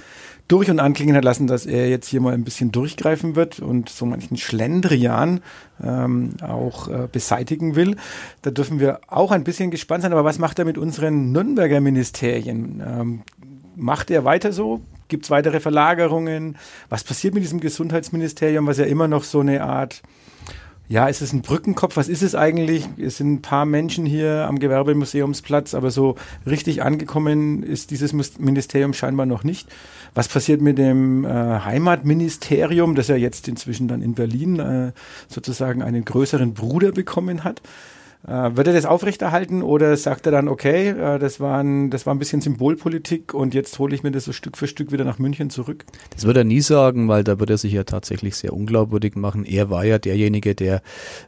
durch 0.47 0.69
und 0.69 0.79
anklingen 0.79 1.15
hat 1.15 1.23
lassen, 1.23 1.47
dass 1.47 1.65
er 1.65 1.89
jetzt 1.89 2.07
hier 2.07 2.21
mal 2.21 2.33
ein 2.33 2.43
bisschen 2.43 2.71
durchgreifen 2.71 3.35
wird 3.35 3.59
und 3.59 3.89
so 3.89 4.05
manchen 4.05 4.37
Schlendrian 4.37 5.41
ähm, 5.81 6.35
auch 6.41 6.87
äh, 6.89 7.07
beseitigen 7.11 7.75
will. 7.75 7.95
Da 8.41 8.51
dürfen 8.51 8.79
wir 8.79 8.99
auch 9.07 9.31
ein 9.31 9.43
bisschen 9.43 9.71
gespannt 9.71 10.03
sein. 10.03 10.11
Aber 10.11 10.25
was 10.25 10.39
macht 10.39 10.59
er 10.59 10.65
mit 10.65 10.77
unseren 10.77 11.31
Nürnberger 11.31 11.79
Ministerien? 11.79 12.83
Ähm, 12.85 13.21
macht 13.75 14.11
er 14.11 14.25
weiter 14.25 14.53
so? 14.53 14.81
Gibt 15.07 15.25
es 15.25 15.31
weitere 15.31 15.59
Verlagerungen? 15.59 16.57
Was 16.89 17.03
passiert 17.03 17.33
mit 17.33 17.43
diesem 17.43 17.59
Gesundheitsministerium, 17.59 18.67
was 18.67 18.77
ja 18.77 18.85
immer 18.85 19.07
noch 19.07 19.23
so 19.23 19.39
eine 19.39 19.63
Art 19.63 20.01
ja, 20.89 21.07
ist 21.07 21.21
es 21.21 21.31
ein 21.31 21.41
Brückenkopf? 21.41 21.95
Was 21.95 22.09
ist 22.09 22.21
es 22.21 22.35
eigentlich? 22.35 22.87
Es 22.97 23.17
sind 23.17 23.33
ein 23.33 23.41
paar 23.41 23.65
Menschen 23.65 24.05
hier 24.05 24.45
am 24.47 24.59
Gewerbemuseumsplatz, 24.59 25.73
aber 25.73 25.91
so 25.91 26.15
richtig 26.45 26.83
angekommen 26.83 27.63
ist 27.63 27.89
dieses 27.89 28.13
Ministerium 28.37 28.93
scheinbar 28.93 29.25
noch 29.25 29.43
nicht. 29.43 29.69
Was 30.13 30.27
passiert 30.27 30.61
mit 30.61 30.77
dem 30.77 31.23
äh, 31.23 31.29
Heimatministerium, 31.29 32.95
das 32.95 33.07
ja 33.07 33.15
jetzt 33.15 33.47
inzwischen 33.47 33.87
dann 33.87 34.01
in 34.01 34.13
Berlin 34.13 34.59
äh, 34.59 34.91
sozusagen 35.29 35.81
einen 35.81 36.03
größeren 36.03 36.53
Bruder 36.53 36.91
bekommen 36.91 37.43
hat? 37.45 37.61
Äh, 38.25 38.55
wird 38.55 38.67
er 38.67 38.73
das 38.73 38.85
aufrechterhalten 38.85 39.61
oder 39.63 39.97
sagt 39.97 40.25
er 40.25 40.31
dann, 40.31 40.47
okay, 40.47 40.89
äh, 40.89 41.19
das, 41.19 41.41
war 41.41 41.61
ein, 41.61 41.89
das 41.89 42.05
war 42.05 42.15
ein 42.15 42.19
bisschen 42.19 42.39
Symbolpolitik 42.39 43.33
und 43.33 43.53
jetzt 43.53 43.77
hole 43.79 43.93
ich 43.93 44.03
mir 44.03 44.11
das 44.11 44.23
so 44.23 44.31
Stück 44.31 44.57
für 44.57 44.67
Stück 44.67 44.93
wieder 44.93 45.03
nach 45.03 45.19
München 45.19 45.49
zurück? 45.49 45.83
Das 46.11 46.23
wird 46.23 46.37
er 46.37 46.45
nie 46.45 46.61
sagen, 46.61 47.09
weil 47.09 47.25
da 47.25 47.41
wird 47.41 47.49
er 47.49 47.57
sich 47.57 47.73
ja 47.73 47.83
tatsächlich 47.83 48.35
sehr 48.35 48.53
unglaubwürdig 48.53 49.17
machen. 49.17 49.43
Er 49.43 49.69
war 49.69 49.83
ja 49.83 49.99
derjenige, 49.99 50.55
der 50.55 50.81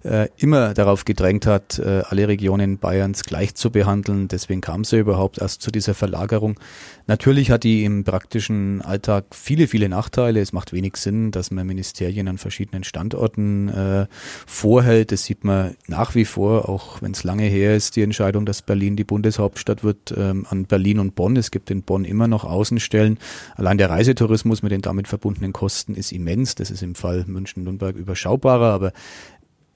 äh, 0.04 0.30
immer 0.38 0.74
darauf 0.74 1.04
gedrängt 1.04 1.46
hat, 1.46 1.80
äh, 1.80 2.04
alle 2.08 2.30
Regionen 2.30 2.78
Bayerns 2.78 3.26
gleich 3.26 3.56
zu 3.56 3.72
behandeln. 3.72 4.30
Deswegen 4.30 4.62
kam 4.62 4.82
es 4.82 4.92
ja 4.92 5.00
überhaupt 5.00 5.40
erst 5.40 5.62
zu 5.62 5.72
dieser 5.72 5.96
Verlagerung. 5.96 6.58
Natürlich 7.08 7.52
hat 7.52 7.63
die 7.63 7.84
im 7.84 8.04
praktischen 8.04 8.82
Alltag 8.82 9.26
viele, 9.32 9.68
viele 9.68 9.89
Nachteile. 9.89 10.39
Es 10.39 10.54
macht 10.54 10.74
wenig 10.74 10.98
Sinn, 10.98 11.30
dass 11.30 11.52
man 11.52 11.68
Ministerien 11.68 12.28
an 12.28 12.39
verschiedenen 12.39 12.84
Standorten 12.84 13.70
äh, 13.70 14.08
vorhält. 14.48 15.12
Das 15.12 15.26
sieht 15.26 15.44
man 15.44 15.76
nach 15.88 16.15
wie 16.15 16.26
vor, 16.26 16.68
auch 16.68 17.02
wenn 17.04 17.12
es 17.12 17.24
lange 17.24 17.44
her 17.44 17.76
ist, 17.76 17.96
die 17.96 18.02
Entscheidung, 18.02 18.48
dass 18.48 18.63
Berlin 18.63 18.96
die 18.96 19.04
Bundeshauptstadt 19.04 19.84
wird, 19.84 20.15
ähm, 20.18 20.48
an 20.50 20.65
Berlin 20.65 21.00
und 21.00 21.13
Bonn. 21.13 21.38
Es 21.38 21.52
gibt 21.52 21.70
in 21.70 21.84
Bonn 21.84 22.06
immer 22.06 22.28
noch 22.28 22.44
Außenstellen. 22.44 23.20
Allein 23.56 23.78
der 23.78 23.91
Reisetourismus 23.91 24.63
mit 24.63 24.72
den 24.72 24.82
damit 24.82 25.08
verbundenen 25.08 25.54
Kosten 25.54 25.94
ist 25.94 26.12
immens. 26.12 26.56
Das 26.56 26.72
ist 26.72 26.82
im 26.82 26.96
Fall 26.96 27.26
München-Nürnberg 27.28 27.96
überschaubarer, 27.96 28.74
aber 28.74 28.94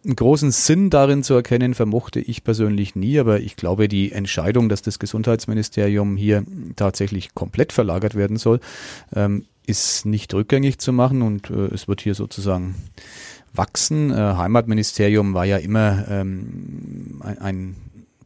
einen 0.05 0.15
großen 0.15 0.51
Sinn 0.51 0.89
darin 0.89 1.23
zu 1.23 1.33
erkennen, 1.33 1.73
vermochte 1.73 2.19
ich 2.19 2.43
persönlich 2.43 2.95
nie, 2.95 3.19
aber 3.19 3.39
ich 3.39 3.55
glaube, 3.55 3.87
die 3.87 4.11
Entscheidung, 4.11 4.69
dass 4.69 4.81
das 4.81 4.99
Gesundheitsministerium 4.99 6.15
hier 6.15 6.43
tatsächlich 6.75 7.35
komplett 7.35 7.73
verlagert 7.73 8.15
werden 8.15 8.37
soll, 8.37 8.59
ähm, 9.13 9.45
ist 9.65 10.05
nicht 10.05 10.33
rückgängig 10.33 10.79
zu 10.79 10.93
machen 10.93 11.21
und 11.21 11.49
äh, 11.49 11.73
es 11.73 11.87
wird 11.87 12.01
hier 12.01 12.15
sozusagen 12.15 12.75
wachsen. 13.53 14.11
Äh, 14.11 14.15
Heimatministerium 14.15 15.33
war 15.33 15.45
ja 15.45 15.57
immer 15.57 16.05
ähm, 16.09 17.21
ein, 17.23 17.37
ein 17.39 17.75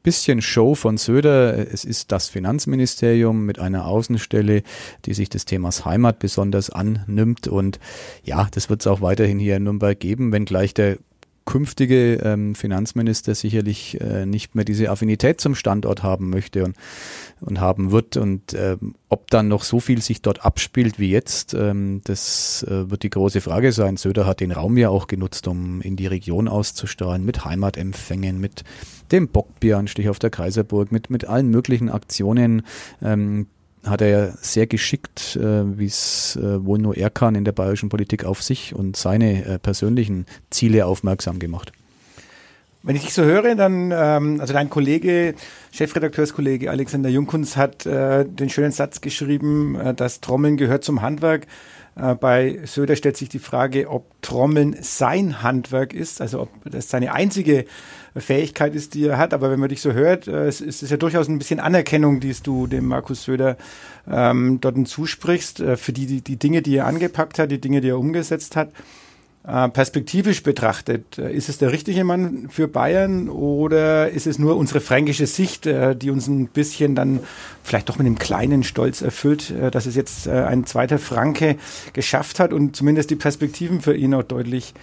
bisschen 0.04 0.42
Show 0.42 0.76
von 0.76 0.98
Söder. 0.98 1.58
Es 1.72 1.86
ist 1.86 2.12
das 2.12 2.28
Finanzministerium 2.28 3.46
mit 3.46 3.58
einer 3.58 3.88
Außenstelle, 3.88 4.64
die 5.06 5.14
sich 5.14 5.30
des 5.30 5.46
Themas 5.46 5.86
Heimat 5.86 6.20
besonders 6.20 6.70
annimmt. 6.70 7.48
Und 7.48 7.80
ja, 8.24 8.48
das 8.52 8.70
wird 8.70 8.82
es 8.82 8.88
auch 8.88 9.02
weiterhin 9.02 9.40
hier 9.40 9.56
in 9.56 9.64
Nürnberg 9.64 10.00
geben, 10.00 10.32
wenngleich 10.32 10.74
der 10.74 10.98
künftige 11.46 12.16
ähm, 12.16 12.56
Finanzminister 12.56 13.36
sicherlich 13.36 14.00
äh, 14.02 14.26
nicht 14.26 14.56
mehr 14.56 14.66
diese 14.66 14.90
Affinität 14.90 15.42
zum 15.42 15.56
Standort 15.56 16.04
haben 16.04 16.30
möchte 16.30 16.64
und, 16.64 16.76
und 17.42 17.60
haben 17.60 17.92
wird. 17.92 18.18
Und 18.18 18.54
ähm, 18.54 18.96
ob 19.10 19.30
dann 19.30 19.48
noch 19.48 19.64
so 19.64 19.80
viel 19.80 20.02
sich 20.02 20.22
dort 20.22 20.46
abspielt 20.46 21.00
wie 21.00 21.12
jetzt, 21.12 21.54
ähm, 21.54 22.02
das 22.06 22.64
äh, 22.64 22.90
wird 22.90 23.04
die 23.04 23.10
große 23.10 23.42
Frage 23.42 23.72
sein. 23.72 23.98
Söder 23.98 24.26
hat 24.26 24.40
den 24.40 24.52
Raum 24.52 24.78
ja 24.78 24.90
auch 24.90 25.08
genutzt, 25.08 25.48
um 25.48 25.82
in 25.82 25.96
die 25.96 26.08
Region 26.08 26.48
auszustrahlen, 26.48 27.26
mit 27.26 27.46
Heimatempfängen, 27.46 28.40
mit 28.40 28.64
dem 29.12 29.28
Bockbieranstich 29.28 30.10
auf 30.10 30.20
der 30.20 30.30
Kaiserburg, 30.30 30.92
mit, 30.92 31.10
mit 31.10 31.26
allen 31.26 31.50
möglichen 31.50 31.90
Aktionen, 31.90 32.64
ähm, 33.02 33.48
hat 33.84 34.02
er 34.02 34.08
ja 34.08 34.34
sehr 34.42 34.68
geschickt, 34.68 35.36
äh, 35.36 35.78
wie 35.78 35.86
es 35.86 36.36
äh, 36.36 36.66
wohl 36.66 36.80
nur 36.80 36.96
er 36.96 37.10
kann, 37.10 37.36
in 37.36 37.46
der 37.46 37.52
bayerischen 37.52 37.90
Politik 37.90 38.26
auf 38.26 38.42
sich 38.42 38.74
und 38.74 38.96
seine 38.96 39.46
äh, 39.46 39.60
persönlichen 39.60 40.26
Ziele 40.50 40.86
aufmerksam 40.86 41.40
gemacht. 41.40 41.72
Wenn 42.86 42.98
ich 42.98 43.04
dich 43.04 43.14
so 43.14 43.24
höre, 43.24 43.56
dann, 43.56 43.92
ähm, 43.96 44.42
also 44.42 44.52
dein 44.52 44.70
Kollege, 44.70 45.36
Chefredakteurskollege 45.72 46.70
Alexander 46.70 47.10
Jungkunz 47.10 47.56
hat 47.56 47.86
äh, 47.86 48.26
den 48.26 48.50
schönen 48.50 48.74
Satz 48.74 49.00
geschrieben, 49.00 49.76
äh, 49.76 49.94
das 49.94 50.20
Trommeln 50.20 50.58
gehört 50.58 50.84
zum 50.84 51.02
Handwerk. 51.02 51.48
Äh, 51.96 52.16
bei 52.16 52.60
Söder 52.66 52.96
stellt 52.96 53.18
sich 53.18 53.30
die 53.30 53.40
Frage, 53.40 53.90
ob 53.90 54.22
Trommeln 54.22 54.76
sein 54.82 55.44
Handwerk 55.44 55.94
ist, 55.94 56.22
also 56.22 56.42
ob 56.42 56.50
das 56.66 56.90
seine 56.90 57.14
einzige 57.14 57.66
Fähigkeit 58.16 58.76
ist, 58.76 58.94
die 58.94 59.06
er 59.06 59.18
hat. 59.18 59.34
Aber 59.34 59.52
wenn 59.52 59.60
man 59.60 59.70
dich 59.70 59.82
so 59.82 59.94
hört, 59.94 60.28
äh, 60.28 60.48
es 60.48 60.62
ist 60.62 60.82
ja 60.90 60.98
durchaus 60.98 61.28
ein 61.28 61.38
bisschen 61.38 61.60
Anerkennung, 61.60 62.20
die 62.20 62.34
du 62.42 62.68
dem 62.68 62.86
Markus 62.86 63.24
Söder 63.24 63.58
ähm, 64.10 64.60
dort 64.60 64.88
zusprichst, 64.88 65.60
äh, 65.60 65.78
für 65.78 65.94
die, 65.94 66.08
die, 66.08 66.22
die 66.22 66.38
Dinge, 66.38 66.62
die 66.62 66.78
er 66.78 66.88
angepackt 66.88 67.40
hat, 67.40 67.52
die 67.52 67.62
Dinge, 67.62 67.82
die 67.82 67.90
er 67.90 68.00
umgesetzt 68.00 68.56
hat. 68.56 68.72
Äh, 69.46 69.68
perspektivisch 69.68 70.42
betrachtet, 70.42 71.18
äh, 71.18 71.34
ist 71.34 71.50
es 71.50 71.58
der 71.58 71.74
richtige 71.74 72.06
Mann 72.06 72.48
für 72.50 72.70
Bayern 72.70 73.28
oder 73.28 74.10
ist 74.10 74.26
es 74.26 74.40
nur 74.40 74.56
unsere 74.56 74.80
fränkische 74.80 75.28
Sicht, 75.28 75.66
äh, 75.66 75.98
die 75.98 76.12
uns 76.12 76.28
ein 76.28 76.48
bisschen 76.48 76.96
dann 76.96 77.20
vielleicht 77.62 77.90
doch 77.90 77.98
mit 77.98 78.08
einem 78.08 78.18
kleinen 78.18 78.64
Stolz 78.64 79.02
erfüllt, 79.02 79.54
dass 79.72 79.86
es 79.86 79.96
jetzt 79.96 80.28
ein 80.28 80.66
zweiter 80.66 81.00
Franke 81.00 81.58
geschafft 81.94 82.40
hat 82.40 82.52
und 82.52 82.76
zumindest 82.76 83.10
die 83.10 83.16
Perspektiven 83.16 83.82
für 83.82 83.96
ihn 83.96 84.14
auch 84.14 84.24
deutlich 84.24 84.74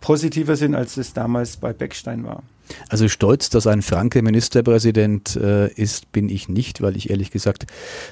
positiver 0.00 0.56
sind, 0.56 0.74
als 0.74 0.96
es 0.96 1.12
damals 1.12 1.56
bei 1.56 1.72
Beckstein 1.72 2.24
war? 2.24 2.42
Also 2.88 3.08
stolz, 3.08 3.50
dass 3.50 3.66
ein 3.66 3.82
Franke 3.82 4.22
Ministerpräsident 4.22 5.36
äh, 5.36 5.72
ist, 5.72 6.12
bin 6.12 6.28
ich 6.28 6.48
nicht, 6.48 6.80
weil 6.82 6.96
ich 6.96 7.10
ehrlich 7.10 7.30
gesagt 7.30 7.66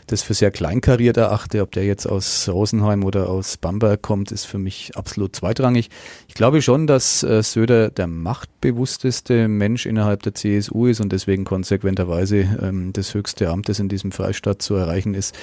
das 0.06 0.22
für 0.22 0.34
sehr 0.34 0.50
kleinkariert 0.50 1.16
erachte. 1.16 1.62
Ob 1.62 1.72
der 1.72 1.84
jetzt 1.84 2.06
aus 2.06 2.48
Rosenheim 2.48 3.04
oder 3.04 3.28
aus 3.28 3.56
Bamberg 3.56 4.02
kommt, 4.02 4.32
ist 4.32 4.44
für 4.44 4.58
mich 4.58 4.96
absolut 4.96 5.36
zweitrangig. 5.36 5.90
Ich 6.28 6.34
glaube 6.34 6.62
schon, 6.62 6.86
dass 6.86 7.22
äh, 7.22 7.42
Söder 7.42 7.90
der 7.90 8.06
machtbewussteste 8.06 9.48
Mensch 9.48 9.86
innerhalb 9.86 10.22
der 10.22 10.34
CSU 10.34 10.86
ist 10.86 11.00
und 11.00 11.12
deswegen 11.12 11.44
konsequenterweise 11.44 12.58
ähm, 12.62 12.92
das 12.92 13.14
höchste 13.14 13.50
Amt, 13.50 13.68
das 13.68 13.78
in 13.78 13.88
diesem 13.88 14.12
Freistaat 14.12 14.62
zu 14.62 14.74
erreichen 14.74 15.14
ist, 15.14 15.34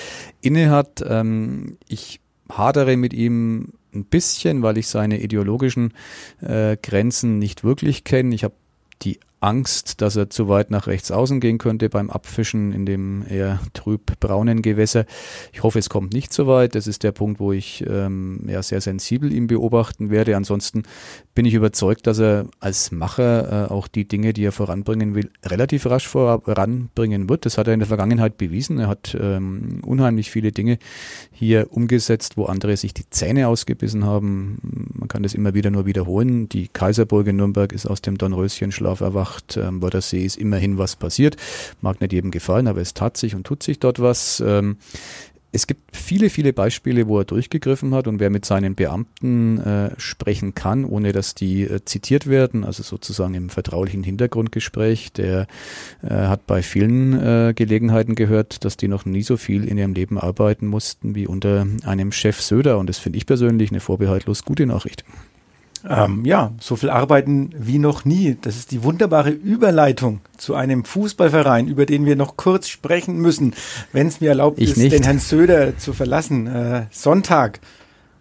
innehat. 0.41 1.03
Ähm, 1.07 1.77
ich 1.87 2.19
hadere 2.49 2.97
mit 2.97 3.13
ihm 3.13 3.73
ein 3.95 4.05
bisschen, 4.05 4.61
weil 4.61 4.77
ich 4.77 4.87
seine 4.87 5.21
ideologischen 5.21 5.93
äh, 6.41 6.77
Grenzen 6.81 7.39
nicht 7.39 7.63
wirklich 7.63 8.03
kenne. 8.03 8.33
Ich 8.35 8.43
habe 8.43 8.55
die 9.01 9.19
Angst, 9.43 10.01
dass 10.01 10.15
er 10.15 10.29
zu 10.29 10.47
weit 10.47 10.71
nach 10.71 10.87
rechts 10.87 11.11
außen 11.11 11.41
gehen 11.41 11.57
könnte 11.57 11.89
beim 11.89 12.09
Abfischen 12.09 12.71
in 12.71 12.85
dem 12.85 13.25
eher 13.27 13.59
trüb-braunen 13.73 14.61
Gewässer. 14.61 15.05
Ich 15.51 15.63
hoffe, 15.63 15.79
es 15.79 15.89
kommt 15.89 16.13
nicht 16.13 16.31
so 16.31 16.47
weit. 16.47 16.75
Das 16.75 16.87
ist 16.87 17.03
der 17.03 17.11
Punkt, 17.11 17.39
wo 17.41 17.51
ich 17.51 17.83
ähm, 17.87 18.45
ja, 18.47 18.63
sehr 18.63 18.79
sensibel 18.79 19.33
ihn 19.33 19.47
beobachten 19.47 20.09
werde. 20.09 20.37
Ansonsten 20.37 20.83
bin 21.35 21.45
ich 21.45 21.53
überzeugt, 21.53 22.07
dass 22.07 22.19
er 22.19 22.45
als 22.61 22.91
Macher 22.91 23.67
äh, 23.67 23.71
auch 23.71 23.87
die 23.89 24.07
Dinge, 24.07 24.31
die 24.31 24.45
er 24.45 24.53
voranbringen 24.53 25.13
will, 25.13 25.29
relativ 25.45 25.85
rasch 25.87 26.07
voranbringen 26.07 27.27
wird. 27.27 27.45
Das 27.45 27.57
hat 27.57 27.67
er 27.67 27.73
in 27.73 27.81
der 27.81 27.87
Vergangenheit 27.87 28.37
bewiesen. 28.37 28.79
Er 28.79 28.87
hat 28.87 29.15
ähm, 29.19 29.81
unheimlich 29.85 30.31
viele 30.31 30.53
Dinge 30.53 30.77
hier 31.31 31.67
umgesetzt, 31.71 32.37
wo 32.37 32.45
andere 32.45 32.77
sich 32.77 32.93
die 32.93 33.09
Zähne 33.09 33.49
ausgebissen 33.49 34.05
haben. 34.05 34.89
Man 34.93 35.09
kann 35.09 35.23
das 35.23 35.33
immer 35.33 35.53
wieder 35.53 35.69
nur 35.69 35.85
wiederholen. 35.85 36.47
Die 36.47 36.69
Kaiserburg 36.69 37.27
in 37.27 37.35
Nürnberg 37.35 37.73
ist 37.73 37.85
aus 37.85 38.01
dem 38.01 38.17
Dornröschenschlaf 38.17 39.01
erwacht 39.01 39.32
gemacht. 39.33 39.57
Ähm, 39.57 39.81
Wörthersee 39.81 40.25
ist 40.25 40.37
immerhin 40.37 40.77
was 40.77 40.95
passiert. 40.95 41.37
Mag 41.81 42.01
nicht 42.01 42.13
jedem 42.13 42.31
gefallen, 42.31 42.67
aber 42.67 42.81
es 42.81 42.93
tat 42.93 43.17
sich 43.17 43.35
und 43.35 43.45
tut 43.45 43.63
sich 43.63 43.79
dort 43.79 44.01
was. 44.01 44.41
Ähm, 44.45 44.77
es 45.55 45.67
gibt 45.67 45.95
viele, 45.95 46.31
viele 46.31 46.51
Beispiele, 46.51 47.07
wo 47.07 47.19
er 47.19 47.25
durchgegriffen 47.25 47.93
hat 47.93 48.07
und 48.07 48.19
wer 48.19 48.31
mit 48.31 48.43
seinen 48.43 48.73
Beamten 48.73 49.59
äh, 49.59 49.91
sprechen 49.99 50.55
kann, 50.55 50.83
ohne 50.83 51.11
dass 51.11 51.35
die 51.35 51.61
äh, 51.61 51.85
zitiert 51.85 52.25
werden, 52.25 52.63
also 52.63 52.81
sozusagen 52.81 53.35
im 53.35 53.49
vertraulichen 53.51 54.01
Hintergrundgespräch, 54.01 55.13
der 55.13 55.45
äh, 56.01 56.09
hat 56.09 56.47
bei 56.47 56.63
vielen 56.63 57.13
äh, 57.13 57.53
Gelegenheiten 57.55 58.15
gehört, 58.15 58.65
dass 58.65 58.77
die 58.77 58.87
noch 58.87 59.05
nie 59.05 59.21
so 59.21 59.37
viel 59.37 59.67
in 59.67 59.77
ihrem 59.77 59.93
Leben 59.93 60.17
arbeiten 60.17 60.65
mussten 60.65 61.13
wie 61.13 61.27
unter 61.27 61.67
einem 61.85 62.11
Chef 62.11 62.41
Söder 62.41 62.79
und 62.79 62.89
das 62.89 62.97
finde 62.97 63.17
ich 63.17 63.27
persönlich 63.27 63.69
eine 63.69 63.79
vorbehaltlos 63.79 64.45
gute 64.45 64.65
Nachricht. 64.65 65.05
Ähm, 65.87 66.23
ja, 66.25 66.53
so 66.59 66.75
viel 66.75 66.89
arbeiten 66.89 67.49
wie 67.57 67.77
noch 67.77 68.05
nie. 68.05 68.37
Das 68.41 68.55
ist 68.55 68.71
die 68.71 68.83
wunderbare 68.83 69.31
Überleitung 69.31 70.21
zu 70.37 70.55
einem 70.55 70.85
Fußballverein, 70.85 71.67
über 71.67 71.85
den 71.85 72.05
wir 72.05 72.15
noch 72.15 72.37
kurz 72.37 72.69
sprechen 72.69 73.17
müssen, 73.17 73.53
wenn 73.91 74.07
es 74.07 74.21
mir 74.21 74.29
erlaubt 74.29 74.59
ich 74.59 74.71
ist, 74.71 74.77
nicht. 74.77 74.93
den 74.93 75.03
Herrn 75.03 75.19
Söder 75.19 75.77
zu 75.77 75.91
verlassen. 75.93 76.47
Äh, 76.47 76.85
Sonntag, 76.91 77.59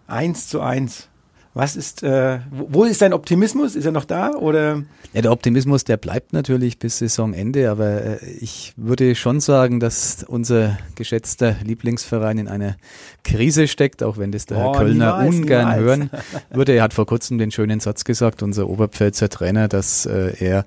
eins 0.07 0.47
zu 0.47 0.59
eins. 0.59 1.07
Was 1.55 1.75
ist, 1.75 2.01
äh, 2.01 2.39
wo 2.49 2.83
ist 2.83 2.97
sein 2.97 3.13
Optimismus? 3.13 3.75
Ist 3.75 3.85
er 3.85 3.91
noch 3.91 4.05
da 4.05 4.31
oder? 4.31 4.81
Ja, 5.13 5.21
der 5.21 5.31
Optimismus, 5.31 5.83
der 5.83 5.97
bleibt 5.97 6.33
natürlich 6.33 6.79
bis 6.79 6.97
Saisonende, 6.97 7.69
aber 7.69 8.01
äh, 8.23 8.25
ich 8.39 8.73
würde 8.75 9.13
schon 9.13 9.39
sagen, 9.39 9.79
dass 9.79 10.23
unser 10.27 10.79
geschätzter 10.95 11.55
Lieblingsverein 11.63 12.39
in 12.39 12.47
einer 12.47 12.75
Krise 13.23 13.67
steckt, 13.67 14.01
auch 14.01 14.17
wenn 14.17 14.31
das 14.31 14.47
der 14.47 14.57
Herr 14.57 14.69
Oh, 14.69 14.71
Kölner 14.73 15.21
niemals, 15.21 15.35
ungern 15.35 15.59
niemals. 15.69 15.79
hören 15.81 16.09
würde. 16.49 16.71
Er 16.73 16.81
hat 16.83 16.93
vor 16.95 17.05
kurzem 17.05 17.37
den 17.37 17.51
schönen 17.51 17.79
Satz 17.79 18.03
gesagt, 18.03 18.41
unser 18.41 18.67
Oberpfälzer 18.67 19.29
Trainer, 19.29 19.67
dass 19.67 20.07
äh, 20.07 20.33
er 20.43 20.65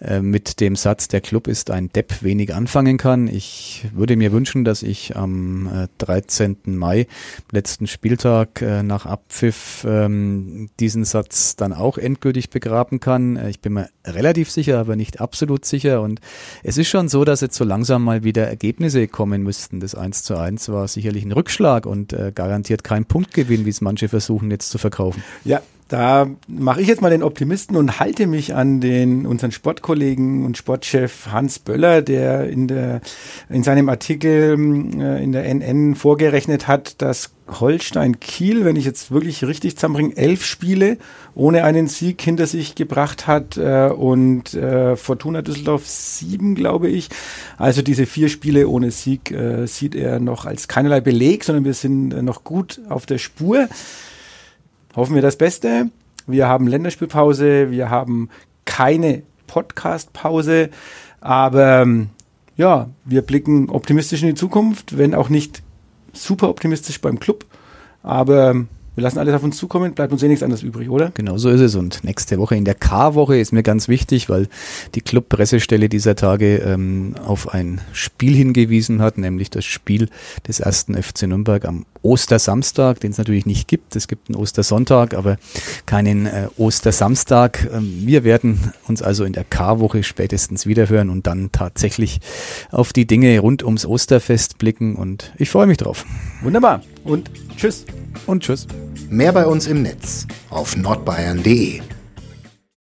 äh, 0.00 0.20
mit 0.20 0.60
dem 0.60 0.76
Satz, 0.76 1.08
der 1.08 1.20
Club 1.20 1.46
ist 1.46 1.70
ein 1.70 1.92
Depp, 1.92 2.22
wenig 2.22 2.54
anfangen 2.54 2.96
kann. 2.96 3.28
Ich 3.28 3.86
würde 3.92 4.16
mir 4.16 4.32
wünschen, 4.32 4.64
dass 4.64 4.82
ich 4.82 5.16
am 5.16 5.66
äh, 5.66 5.88
13. 5.98 6.56
Mai, 6.64 7.06
letzten 7.52 7.86
Spieltag 7.86 8.62
äh, 8.62 8.82
nach 8.82 9.06
Abpfiff, 9.06 9.84
ähm, 9.86 10.70
diesen 10.80 11.04
Satz 11.04 11.56
dann 11.56 11.72
auch 11.72 11.98
endgültig 11.98 12.50
begraben 12.50 13.00
kann. 13.00 13.36
Äh, 13.36 13.50
Ich 13.50 13.60
bin 13.60 13.74
mir 13.74 13.88
relativ 14.06 14.50
sicher, 14.50 14.78
aber 14.78 14.96
nicht 14.96 15.20
absolut 15.20 15.64
sicher. 15.64 16.00
Und 16.00 16.20
es 16.62 16.78
ist 16.78 16.88
schon 16.88 17.08
so, 17.08 17.24
dass 17.24 17.40
jetzt 17.40 17.56
so 17.56 17.64
langsam 17.64 18.02
mal 18.04 18.24
wieder 18.24 18.46
Ergebnisse 18.46 19.06
kommen 19.08 19.42
müssten. 19.42 19.80
Das 19.80 19.94
1 19.94 20.22
zu 20.22 20.36
1 20.36 20.68
war 20.70 20.88
sicherlich 20.88 21.24
ein 21.24 21.32
Rückschlag 21.32 21.86
und 21.86 22.12
äh, 22.12 22.32
garantiert 22.34 22.84
kein 22.84 23.04
Punktgewinn, 23.04 23.66
wie 23.66 23.70
es 23.70 23.80
manche 23.80 24.08
versuchen 24.08 24.50
jetzt 24.50 24.70
zu 24.70 24.78
verkaufen. 24.78 25.22
Ja, 25.44 25.60
da 25.90 26.30
mache 26.46 26.80
ich 26.80 26.86
jetzt 26.86 27.02
mal 27.02 27.10
den 27.10 27.24
Optimisten 27.24 27.76
und 27.76 27.98
halte 27.98 28.28
mich 28.28 28.54
an 28.54 28.80
den 28.80 29.26
unseren 29.26 29.50
Sportkollegen 29.50 30.44
und 30.44 30.56
Sportchef 30.56 31.26
Hans 31.32 31.58
Böller, 31.58 32.00
der 32.00 32.48
in 32.48 32.68
der 32.68 33.00
in 33.48 33.64
seinem 33.64 33.88
Artikel 33.88 34.52
äh, 34.52 35.22
in 35.22 35.32
der 35.32 35.52
NN 35.52 35.96
vorgerechnet 35.96 36.68
hat, 36.68 37.02
dass 37.02 37.32
Holstein 37.58 38.20
Kiel, 38.20 38.64
wenn 38.64 38.76
ich 38.76 38.84
jetzt 38.84 39.10
wirklich 39.10 39.44
richtig 39.44 39.74
zusammenbringe, 39.74 40.16
elf 40.16 40.44
Spiele 40.44 40.96
ohne 41.34 41.64
einen 41.64 41.88
Sieg 41.88 42.22
hinter 42.22 42.46
sich 42.46 42.76
gebracht 42.76 43.26
hat 43.26 43.56
äh, 43.56 43.88
und 43.88 44.54
äh, 44.54 44.94
Fortuna 44.94 45.42
Düsseldorf 45.42 45.88
sieben, 45.88 46.54
glaube 46.54 46.88
ich. 46.88 47.08
Also 47.58 47.82
diese 47.82 48.06
vier 48.06 48.28
Spiele 48.28 48.68
ohne 48.68 48.92
Sieg 48.92 49.32
äh, 49.32 49.66
sieht 49.66 49.96
er 49.96 50.20
noch 50.20 50.44
als 50.44 50.68
keinerlei 50.68 51.00
Beleg, 51.00 51.42
sondern 51.42 51.64
wir 51.64 51.74
sind 51.74 52.12
äh, 52.12 52.22
noch 52.22 52.44
gut 52.44 52.80
auf 52.88 53.06
der 53.06 53.18
Spur 53.18 53.68
hoffen 54.96 55.14
wir 55.14 55.22
das 55.22 55.36
Beste. 55.36 55.90
Wir 56.26 56.48
haben 56.48 56.66
Länderspielpause, 56.66 57.70
wir 57.70 57.90
haben 57.90 58.28
keine 58.64 59.22
Podcast-Pause, 59.46 60.70
aber 61.20 61.82
ähm, 61.82 62.10
ja, 62.56 62.88
wir 63.04 63.22
blicken 63.22 63.68
optimistisch 63.68 64.22
in 64.22 64.28
die 64.28 64.34
Zukunft, 64.34 64.96
wenn 64.96 65.14
auch 65.14 65.28
nicht 65.28 65.62
super 66.12 66.48
optimistisch 66.48 67.00
beim 67.00 67.18
Club, 67.18 67.46
aber 68.02 68.50
ähm, 68.50 68.68
wir 69.00 69.04
lassen 69.04 69.18
alles 69.18 69.34
auf 69.34 69.42
uns 69.42 69.56
zukommen, 69.56 69.94
bleibt 69.94 70.12
uns 70.12 70.22
eh 70.22 70.28
nichts 70.28 70.42
anderes 70.42 70.62
übrig, 70.62 70.90
oder? 70.90 71.10
Genau 71.14 71.38
so 71.38 71.48
ist 71.48 71.62
es. 71.62 71.74
Und 71.74 72.04
nächste 72.04 72.38
Woche 72.38 72.54
in 72.54 72.66
der 72.66 72.74
K-Woche 72.74 73.38
ist 73.38 73.50
mir 73.50 73.62
ganz 73.62 73.88
wichtig, 73.88 74.28
weil 74.28 74.46
die 74.94 75.00
Club-Pressestelle 75.00 75.88
dieser 75.88 76.16
Tage 76.16 76.58
ähm, 76.58 77.14
auf 77.24 77.54
ein 77.54 77.80
Spiel 77.94 78.34
hingewiesen 78.34 79.00
hat, 79.00 79.16
nämlich 79.16 79.48
das 79.48 79.64
Spiel 79.64 80.10
des 80.46 80.60
ersten 80.60 81.02
FC 81.02 81.22
Nürnberg 81.22 81.64
am 81.64 81.86
Ostersamstag, 82.02 83.00
den 83.00 83.12
es 83.12 83.16
natürlich 83.16 83.46
nicht 83.46 83.68
gibt. 83.68 83.96
Es 83.96 84.06
gibt 84.06 84.28
einen 84.28 84.36
Ostersonntag, 84.36 85.14
aber 85.14 85.38
keinen 85.86 86.26
äh, 86.26 86.48
Ostersamstag. 86.58 87.70
Ähm, 87.72 88.02
wir 88.04 88.22
werden 88.22 88.74
uns 88.86 89.00
also 89.00 89.24
in 89.24 89.32
der 89.32 89.44
K-Woche 89.44 90.02
spätestens 90.02 90.66
wiederhören 90.66 91.08
und 91.08 91.26
dann 91.26 91.52
tatsächlich 91.52 92.20
auf 92.70 92.92
die 92.92 93.06
Dinge 93.06 93.40
rund 93.40 93.62
ums 93.62 93.86
Osterfest 93.86 94.58
blicken. 94.58 94.96
Und 94.96 95.32
ich 95.38 95.48
freue 95.48 95.66
mich 95.66 95.78
drauf. 95.78 96.04
Wunderbar 96.42 96.82
und 97.10 97.30
tschüss. 97.56 97.84
Und 98.26 98.42
tschüss. 98.42 98.66
Mehr 99.08 99.32
bei 99.32 99.46
uns 99.46 99.66
im 99.66 99.82
Netz 99.82 100.26
auf 100.50 100.76
nordbayern.de. 100.76 101.80